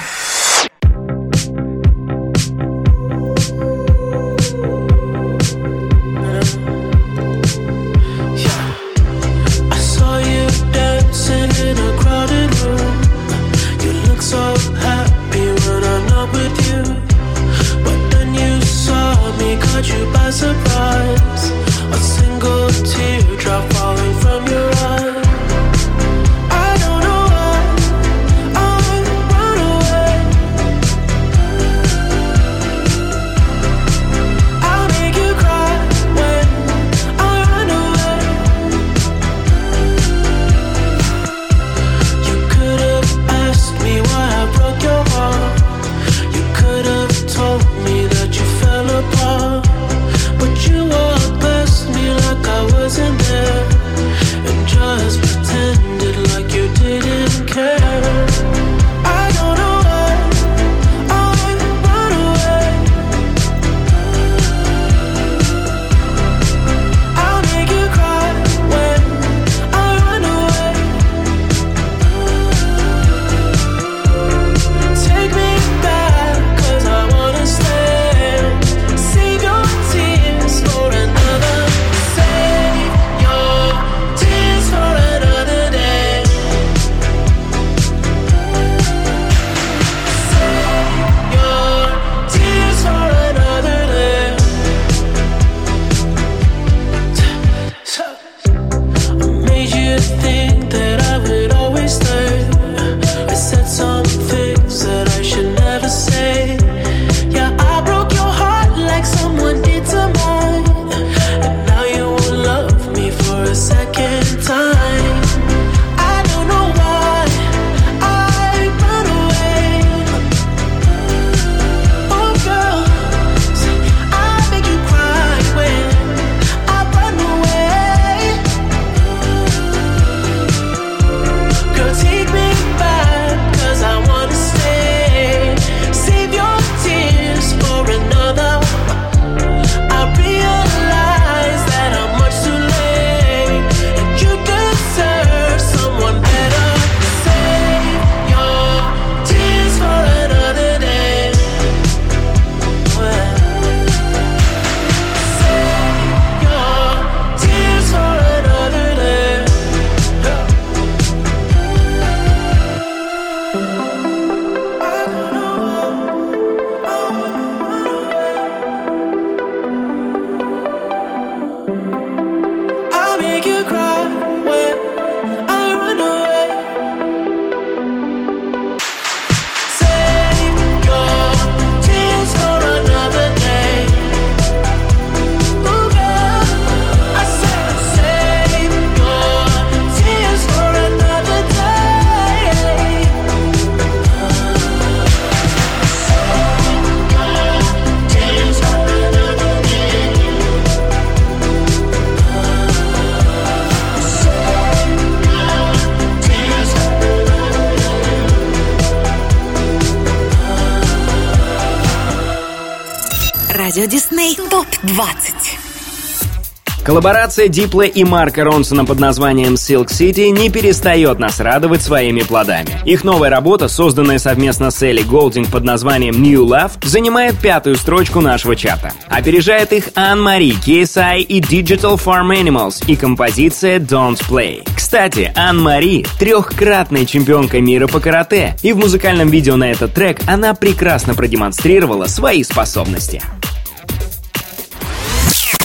ТОП-20 215.01 216.84
Коллаборация 216.84 217.48
Дипла 217.48 217.86
и 217.86 218.05
Марка 218.05 218.44
Ронсона 218.44 218.84
под 218.84 219.01
названием 219.01 219.55
Silk 219.55 219.86
City 219.86 220.28
не 220.28 220.51
перестает 220.51 221.18
нас 221.18 221.40
радовать 221.40 221.80
своими 221.80 222.20
плодами. 222.20 222.68
Их 222.84 223.03
новая 223.03 223.30
работа, 223.30 223.68
созданная 223.68 224.18
совместно 224.18 224.70
с 224.70 224.82
Элли 224.82 225.01
Голдинг 225.01 225.48
под 225.48 225.64
названием 225.64 226.22
New 226.22 226.44
Love, 226.44 226.72
занимает 226.82 227.38
пятую 227.38 227.76
строчку 227.76 228.20
нашего 228.20 228.57
чарта. 228.57 228.92
Опережает 229.09 229.72
их 229.72 229.88
Ан 229.94 230.20
Мари, 230.22 230.53
KSI 230.53 231.20
и 231.20 231.40
Digital 231.40 231.98
Farm 231.98 232.38
Animals 232.38 232.84
и 232.86 232.94
композиция 232.94 233.78
Don't 233.78 234.20
Play. 234.28 234.68
Кстати, 234.76 235.32
Ан 235.34 235.59
Мари— 235.62 236.05
трехкратная 236.18 237.07
чемпионка 237.07 237.59
мира 237.62 237.86
по 237.86 238.01
карате, 238.01 238.55
и 238.62 238.74
в 238.74 238.76
музыкальном 238.76 239.30
видео 239.30 239.57
на 239.57 239.70
этот 239.70 239.94
трек 239.94 240.18
она 240.26 240.53
прекрасно 240.53 241.14
продемонстрировала 241.14 242.05
свои 242.05 242.42
способности. 242.42 243.22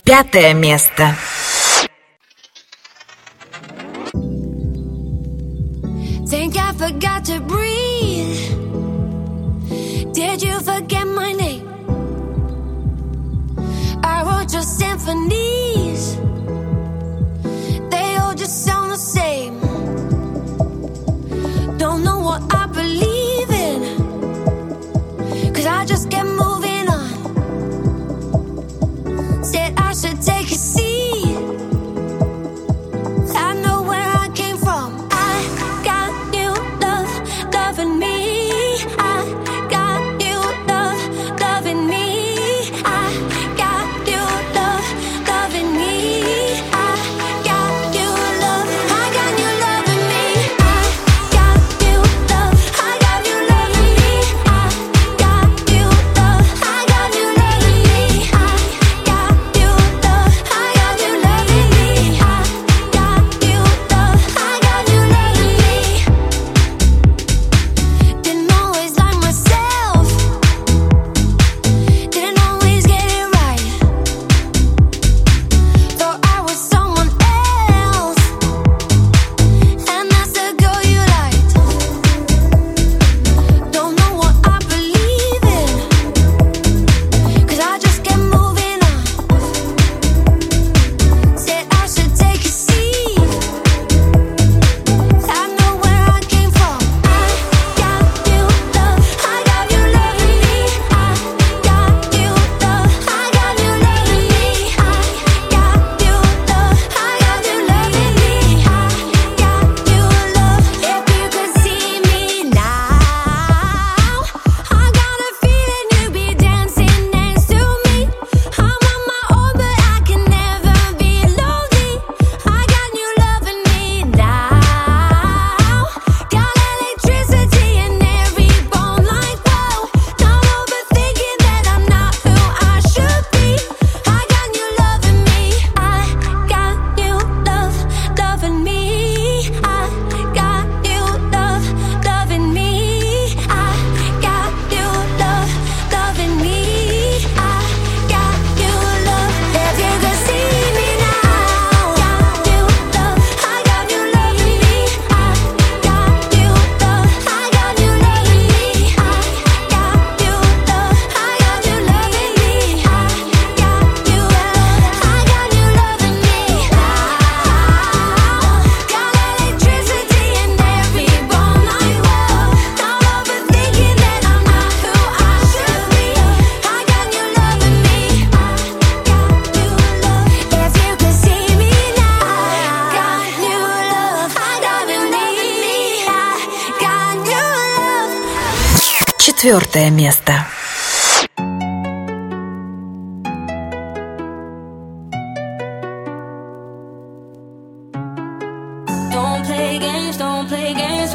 Пятое 0.04 0.54
место. 0.54 1.14
Think 6.26 6.56
I 6.56 6.72
forgot 6.72 7.24
to 7.26 7.40
breathe. 7.40 8.36
Did 10.12 10.42
you 10.42 10.60
forget 10.60 11.06
my 11.06 11.32
name? 11.32 11.66
I 14.02 14.22
wrote 14.22 14.52
your 14.52 14.62
symphonies. 14.62 16.16
They 17.90 18.16
all 18.16 18.34
just 18.34 18.64
sound 18.64 18.92
the 18.92 18.96
same. 18.96 19.58
Don't 21.78 22.04
know 22.04 22.20
what 22.20 22.42
I 22.54 22.66
believe 22.66 23.50
in. 23.50 23.80
Cause 25.54 25.66
I 25.66 25.84
just 25.84 26.08
get 26.10 26.26
moving 26.26 26.53
Take 30.25 30.51
a 30.51 30.74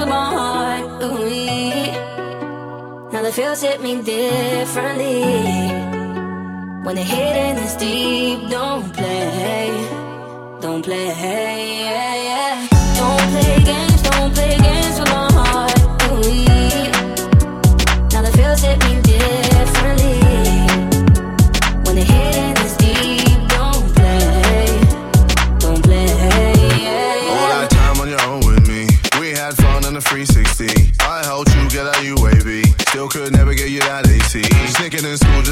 with 0.00 0.08
my 0.08 0.30
heart. 0.34 1.02
Ooh, 1.02 1.92
now 3.12 3.22
the 3.22 3.32
feels 3.32 3.60
hit 3.60 3.80
me 3.82 4.02
differently. 4.02 5.22
When 6.84 6.96
the 6.96 7.02
hidden 7.02 7.58
is 7.64 7.76
deep, 7.76 8.48
don't 8.50 8.92
play, 8.94 9.70
don't 10.60 10.82
play. 10.82 11.08
Don't 13.00 13.26
play 13.32 13.62
games, 13.64 14.02
don't 14.02 14.34
play 14.34 14.58
games 14.58 14.99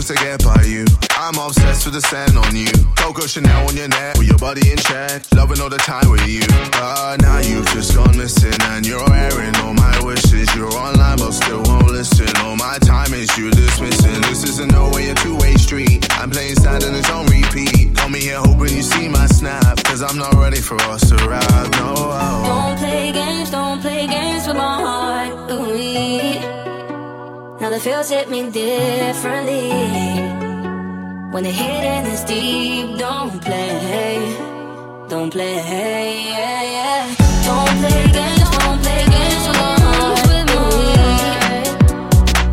to 0.09 0.15
get 0.25 0.43
by 0.43 0.63
you. 0.63 0.87
I'm 1.21 1.37
obsessed 1.37 1.85
with 1.85 1.93
the 1.93 2.01
sand 2.01 2.33
on 2.39 2.57
you. 2.57 2.73
Coco 2.97 3.27
Chanel 3.27 3.69
on 3.69 3.77
your 3.77 3.89
neck 3.89 4.17
with 4.17 4.27
your 4.27 4.39
body 4.39 4.73
in 4.73 4.79
check. 4.79 5.21
Loving 5.37 5.61
all 5.61 5.69
the 5.69 5.77
time 5.77 6.09
with 6.09 6.27
you. 6.27 6.41
But 6.73 7.21
now 7.21 7.41
you've 7.41 7.69
just 7.77 7.95
gone 7.95 8.17
missing 8.17 8.57
and 8.73 8.87
you're 8.87 9.05
airing 9.13 9.55
all 9.57 9.75
my 9.75 9.93
wishes. 10.01 10.49
You're 10.57 10.73
online 10.73 11.19
but 11.19 11.33
still 11.33 11.63
won't 11.65 11.91
listen. 11.93 12.25
All 12.41 12.57
my 12.57 12.79
time 12.79 13.13
is 13.13 13.37
you 13.37 13.51
dismissing. 13.51 14.23
This 14.23 14.45
isn't 14.45 14.73
no 14.73 14.89
way 14.95 15.11
a 15.11 15.15
two-way 15.15 15.57
street. 15.57 16.09
I'm 16.13 16.31
playing 16.31 16.57
sad 16.57 16.85
and 16.85 16.97
it's 16.97 17.11
on 17.11 17.27
repeat. 17.27 17.93
Got 17.93 18.11
me 18.11 18.21
here 18.21 18.41
hoping 18.41 18.73
you 18.73 18.83
see 18.83 19.09
my 19.09 19.27
snap. 19.27 19.77
Cause 19.85 20.01
I'm 20.01 20.17
not 20.17 20.33
ready 20.35 20.63
for 20.63 20.81
us 20.89 21.07
to 21.11 21.17
ride. 21.29 21.71
No. 21.73 21.95
Don't 22.49 22.79
play 22.79 23.13
games, 23.13 23.51
don't 23.51 23.79
play 23.83 24.07
games 24.07 24.47
with 24.47 24.57
my 24.57 24.75
heart. 24.81 25.51
Ooh, 25.53 26.68
now 27.61 27.71
the 27.71 27.81
feels 27.81 28.09
hit 28.11 28.31
me 28.31 28.51
differently. 28.51 29.71
When 31.33 31.45
the 31.45 31.51
hidden 31.51 32.07
is 32.07 32.25
deep, 32.25 32.99
don't 32.99 33.41
play, 33.43 34.37
don't 35.09 35.31
play, 35.31 36.25
yeah, 36.31 36.63
yeah. 36.77 37.15
Don't 37.45 37.79
play 37.81 38.13
games, 38.13 38.51
don't 38.59 38.81
play 38.83 39.05
games 39.15 39.45
with 39.49 39.57
my 39.57 39.75
heart. 39.85 40.19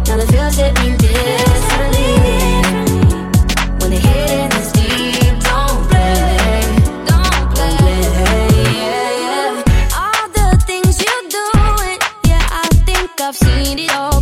Now 0.07 0.17
the 0.17 0.27
feels 0.31 0.55
hit 0.55 0.73
me 0.81 0.89
differently. 0.97 2.11
When 3.79 3.89
the 3.91 3.99
hidden 4.07 4.51
is 4.61 4.71
deep, 4.71 5.35
don't 5.49 5.79
play, 5.89 6.61
don't 7.11 7.45
play, 7.53 7.75
yeah, 8.81 9.11
yeah. 9.25 9.51
All 10.01 10.25
the 10.37 10.47
things 10.65 10.93
you 11.05 11.15
doing, 11.39 11.99
yeah, 12.29 12.45
I 12.63 12.67
think 12.87 13.09
I've 13.21 13.35
seen 13.35 13.79
it 13.79 13.91
all 13.95 14.14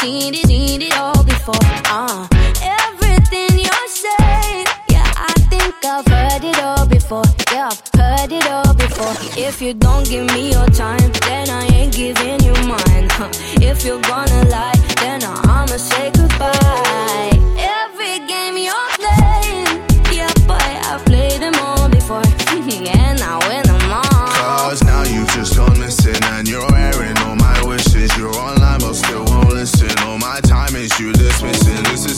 seen 0.00 0.34
it, 0.34 0.46
seen 0.46 0.80
it 0.80 0.96
all 0.96 1.22
before. 1.24 1.66
Uh, 1.84 2.26
everything 2.62 3.52
you're 3.58 3.88
saying, 3.88 4.66
yeah, 4.88 5.04
I 5.28 5.32
think 5.50 5.74
I've 5.84 6.06
heard 6.06 6.42
it 6.42 6.58
all 6.62 6.86
before, 6.86 7.24
yeah, 7.52 7.68
I've 7.68 7.82
heard 8.00 8.32
it 8.32 8.46
all 8.46 8.74
before. 8.74 9.14
If 9.36 9.60
you 9.60 9.74
don't 9.74 10.08
give 10.08 10.26
me 10.34 10.52
your 10.52 10.66
time, 10.68 11.12
then 11.28 11.50
I 11.50 11.66
ain't 11.76 11.94
giving 11.94 12.40
you 12.40 12.54
mine. 12.64 13.08
Huh. 13.18 13.28
If 13.60 13.84
you're 13.84 14.00
gonna 14.00 14.48
lie, 14.48 14.78
then 15.02 15.22
I'ma 15.22 15.76
say 15.76 16.10
goodbye. 16.12 17.36
Every 17.58 18.24
game 18.26 18.56
you're 18.56 18.90
playing, 19.02 19.84
yeah, 20.16 20.32
boy, 20.48 20.70
I've 20.90 21.04
played 21.04 21.42
them 21.42 21.56
all 21.56 21.88
before, 21.90 22.24
and 22.56 23.20
I 23.20 23.36
win 23.48 23.64
them 23.68 23.92
all. 23.92 24.28
Cause 24.40 24.82
now 24.82 25.02
you 25.02 25.26
just 25.36 25.56
gone 25.56 25.79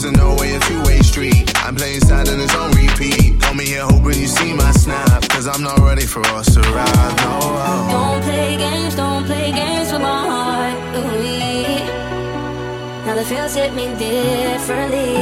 This 0.03 0.11
isn't 0.11 0.27
no 0.27 0.35
way 0.35 0.53
a 0.53 0.59
two-way 0.59 0.99
street. 0.99 1.49
I'm 1.63 1.75
playing 1.75 2.01
sad 2.01 2.27
and 2.27 2.41
it's 2.41 2.53
on 2.55 2.71
repeat. 2.71 3.39
Got 3.39 3.55
me 3.55 3.67
here 3.67 3.85
hoping 3.85 4.19
you 4.19 4.27
see 4.27 4.51
my 4.51 4.69
snap. 4.71 5.21
Cause 5.29 5.47
I'm 5.47 5.63
not 5.63 5.79
ready 5.79 6.05
for 6.05 6.19
us 6.35 6.53
to 6.55 6.59
ride. 6.59 7.15
No. 7.23 7.39
Don't 7.89 8.21
play 8.23 8.57
games, 8.57 8.95
don't 8.95 9.23
play 9.25 9.53
games 9.53 9.93
with 9.93 10.01
my 10.01 10.27
heart. 10.27 10.75
Ooh, 10.97 11.85
now 13.05 13.15
the 13.15 13.23
feels 13.23 13.55
hit 13.55 13.73
me 13.75 13.95
differently. 13.95 15.13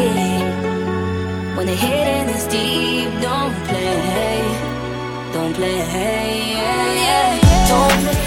When 1.56 1.68
the 1.68 1.76
hidden 1.76 2.30
is 2.30 2.48
deep, 2.48 3.12
don't 3.22 3.54
play, 3.68 4.42
don't 5.32 5.54
play, 5.54 5.78
yeah, 5.78 6.94
yeah. 7.06 7.68
don't 7.70 8.02
play. 8.02 8.21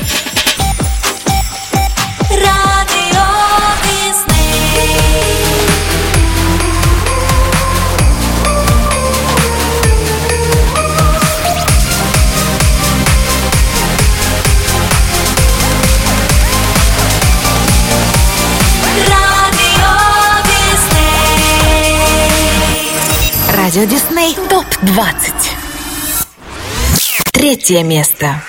Радио 23.74 23.90
Дисней 23.90 24.36
ТОП 24.48 24.66
20 24.82 25.34
Третье 27.32 27.82
место. 27.82 28.40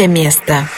слабое 0.00 0.06
место. 0.06 0.69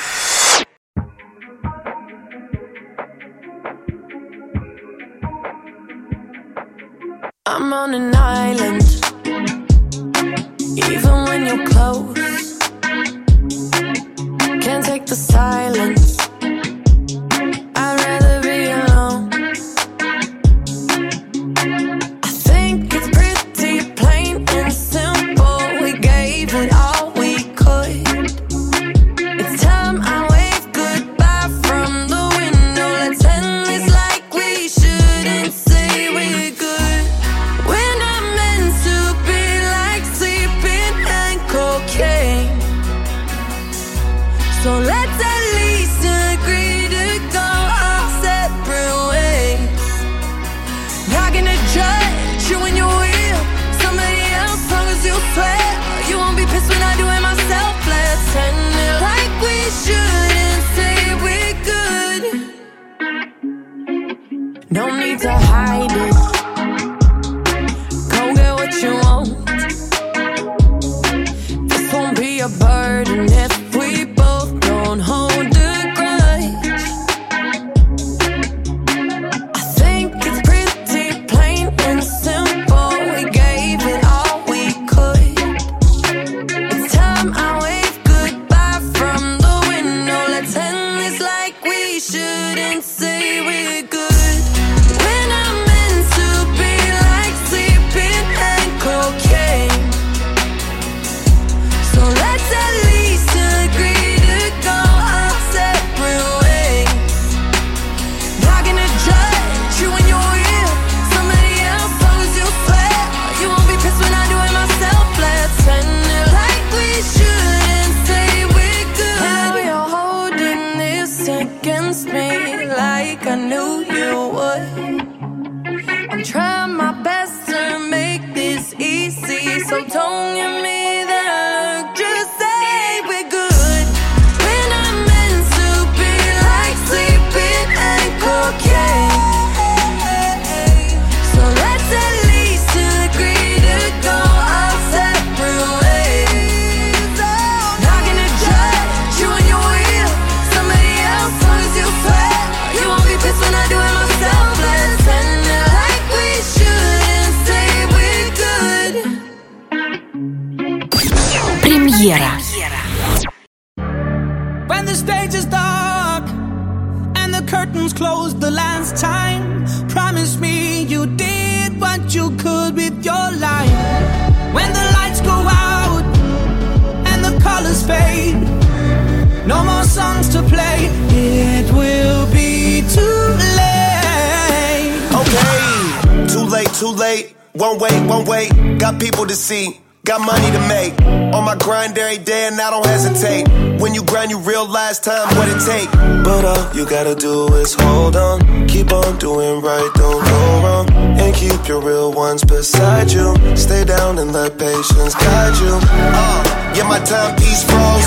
emotions 204.82 205.14
guide 205.14 205.56
you. 205.60 205.78
Uh, 205.80 206.74
get 206.74 206.86
my 206.86 206.98
timepiece 206.98 207.62
froze. 207.62 208.06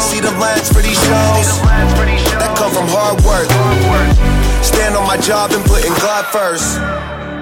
See 0.00 0.20
the 0.20 0.30
lines 0.40 0.68
for 0.68 0.80
these 0.80 0.96
shows. 0.96 1.48
That 2.40 2.54
come 2.56 2.72
from 2.72 2.88
hard 2.88 3.20
work. 3.28 3.48
Stand 4.64 4.96
on 4.96 5.06
my 5.06 5.18
job 5.18 5.50
and 5.52 5.64
God 6.00 6.24
first. 6.26 6.80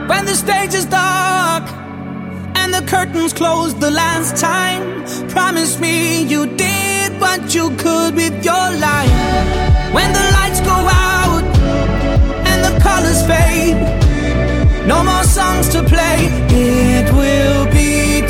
When 0.09 0.24
the 0.24 0.35
stage 0.35 0.74
is 0.74 0.87
dark 0.87 1.70
and 2.57 2.74
the 2.74 2.83
curtains 2.87 3.33
close 3.33 3.74
the 3.74 3.91
last 3.91 4.37
time, 4.37 5.05
promise 5.29 5.79
me 5.79 6.22
you 6.24 6.47
did 6.57 7.20
what 7.20 7.55
you 7.55 7.70
could 7.77 8.14
with 8.16 8.45
your 8.45 8.68
life. 8.89 9.16
When 9.95 10.12
the 10.12 10.27
lights 10.39 10.61
go 10.61 10.77
out 11.11 11.45
and 12.51 12.59
the 12.64 12.81
colors 12.81 13.22
fade. 13.27 14.07
No 14.87 15.03
more 15.03 15.24
songs 15.24 15.68
to 15.70 15.83
play. 15.83 16.29
It 16.49 17.12
will 17.12 17.66
be. 17.72 17.95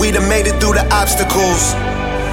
We 0.00 0.10
done 0.10 0.28
made 0.28 0.46
it 0.46 0.56
through 0.60 0.74
the 0.74 0.86
obstacles. 0.92 1.74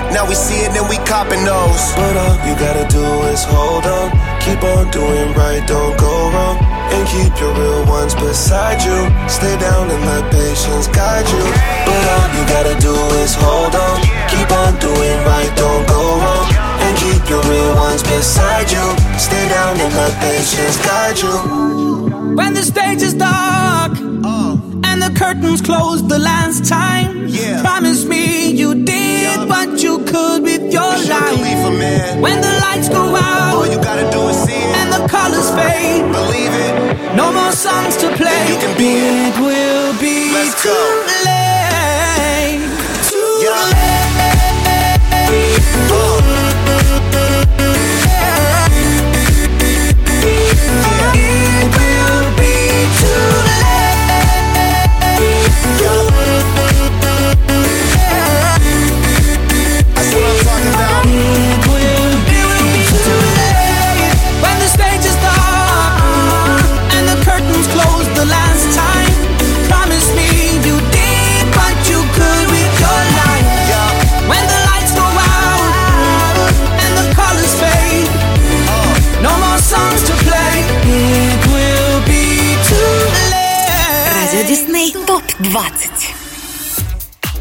Now 0.10 0.26
we 0.26 0.34
see 0.34 0.66
it 0.66 0.74
and 0.74 0.89
we 0.89 0.97
copping 1.05 1.45
those. 1.45 1.84
But 1.93 2.18
all 2.18 2.38
you 2.47 2.57
gotta 2.57 2.88
do 2.89 3.05
is 3.30 3.43
hold 3.43 3.86
on. 3.86 4.10
Keep 4.41 4.64
on 4.64 4.89
doing 4.89 5.34
right, 5.38 5.62
don't 5.68 5.95
go 5.99 6.32
wrong. 6.34 6.57
And 6.89 7.05
keep 7.07 7.30
your 7.39 7.53
real 7.53 7.86
ones 7.86 8.16
beside 8.16 8.82
you. 8.82 8.97
Stay 9.30 9.53
down 9.62 9.86
and 9.89 10.01
let 10.10 10.26
patience 10.34 10.88
guide 10.88 11.30
you. 11.30 11.45
But 11.86 12.01
all 12.16 12.28
you 12.34 12.43
gotta 12.49 12.76
do 12.82 12.95
is 13.22 13.36
hold 13.38 13.76
on. 13.76 14.01
Keep 14.34 14.49
on 14.49 14.74
doing 14.82 15.18
right, 15.30 15.51
don't 15.55 15.86
go 15.88 16.01
wrong. 16.18 16.47
And 16.82 16.97
keep 16.97 17.30
your 17.30 17.43
real 17.45 17.76
ones 17.76 18.01
beside 18.01 18.72
you. 18.72 18.86
Stay 19.20 19.45
down 19.49 19.80
and 19.80 19.93
let 19.93 20.14
patience 20.20 20.78
guide 20.82 21.20
you. 21.22 22.36
When 22.36 22.53
the 22.55 22.64
stage 22.64 23.03
is 23.03 23.14
dark. 23.14 23.93
Oh 24.24 24.59
and 24.90 25.02
the 25.02 25.12
curtains 25.20 25.62
closed 25.62 26.10
the 26.10 26.18
last 26.20 26.66
time. 26.66 27.28
Yeah. 27.28 27.62
Promise 27.62 28.06
me 28.06 28.52
you 28.62 28.70
did 28.84 29.48
what 29.48 29.82
you 29.84 30.00
could 30.12 30.42
with 30.44 30.64
your 30.78 30.94
life. 31.16 32.22
When 32.26 32.38
the 32.48 32.53
lights 32.66 32.90
go 32.90 33.03
out, 33.16 33.56
all 33.56 33.68
you 33.74 33.80
gotta 33.90 34.07
do 34.11 34.22
is 34.32 34.38
see 34.45 34.61
it, 34.68 34.78
and 34.80 34.90
the 34.95 35.07
colors 35.07 35.49
fade. 35.57 36.03
Believe 36.20 36.53
it. 36.68 36.74
No 37.16 37.32
more 37.32 37.52
songs 37.52 37.95
to 37.98 38.07
play. 38.20 38.38
Then 38.38 38.48
you 38.52 38.57
can 38.64 38.74
be 38.78 38.90
it. 38.98 39.28
it. 39.28 39.36
will 39.45 39.94
be 40.06 40.16
Let's 40.34 40.56
too 40.64 40.70
go. 40.70 40.80
late. 41.28 42.61
Too 43.10 43.32
late. 43.53 44.10
Oh. 45.91 46.19
Girl, 55.78 56.09
ТОП-20 85.40 86.20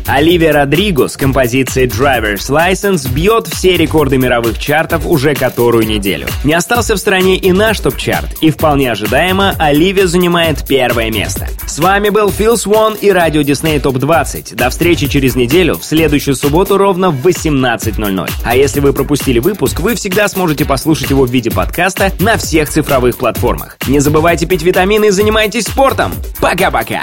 Оливия 0.07 0.53
Родриго 0.53 1.09
с 1.09 1.17
композицией 1.17 1.89
Driver's 1.89 2.49
License 2.49 3.13
бьет 3.13 3.49
все 3.49 3.77
рекорды 3.77 4.19
мировых 4.19 4.59
чартов 4.59 5.05
уже 5.05 5.35
которую 5.35 5.87
неделю. 5.87 6.29
Не 6.45 6.55
остался 6.55 6.95
в 6.95 6.99
стороне 6.99 7.37
и 7.37 7.53
наш 7.53 7.81
топ-чарт, 7.81 8.37
и 8.41 8.51
вполне 8.51 8.93
ожидаемо 8.93 9.55
Оливия 9.59 10.07
занимает 10.07 10.65
первое 10.67 11.11
место. 11.11 11.49
С 11.67 11.79
вами 11.81 12.09
был 12.09 12.31
Фил 12.31 12.57
Свон 12.57 12.95
и 12.95 13.11
Радио 13.11 13.43
Дисней 13.43 13.81
ТОП 13.81 13.97
20. 13.97 14.55
До 14.55 14.71
встречи 14.71 15.09
через 15.09 15.35
неделю, 15.35 15.77
в 15.77 15.85
следующую 15.85 16.37
субботу 16.37 16.79
ровно 16.79 17.11
в 17.11 17.27
18.00. 17.27 18.31
А 18.45 18.57
если 18.57 18.81
вы 18.81 18.93
пропустили 18.93 19.41
выпуск, 19.41 19.81
вы 19.81 19.97
всегда 19.97 20.29
сможете 20.29 20.65
послушать 20.65 21.11
его 21.11 21.27
в 21.27 21.31
виде 21.31 21.51
подкаста 21.51 22.13
на 22.21 22.37
всех 22.37 22.71
цифровых 22.71 23.19
платформах. 23.19 23.77
Не 23.89 23.99
забывайте 23.99 24.47
пить 24.47 24.63
витамины 24.63 25.07
и 25.07 25.11
занимайтесь 25.11 25.65
спортом. 25.65 26.15
Пока-пока! 26.41 27.03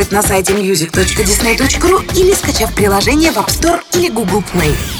можно 0.00 0.12
слушать 0.12 0.12
на 0.12 0.22
сайте 0.22 0.52
music.disney.ru 0.54 2.18
или 2.18 2.32
скачав 2.32 2.74
приложение 2.74 3.30
в 3.32 3.36
App 3.36 3.48
Store 3.48 3.80
или 3.94 4.08
Google 4.08 4.42
Play. 4.52 4.99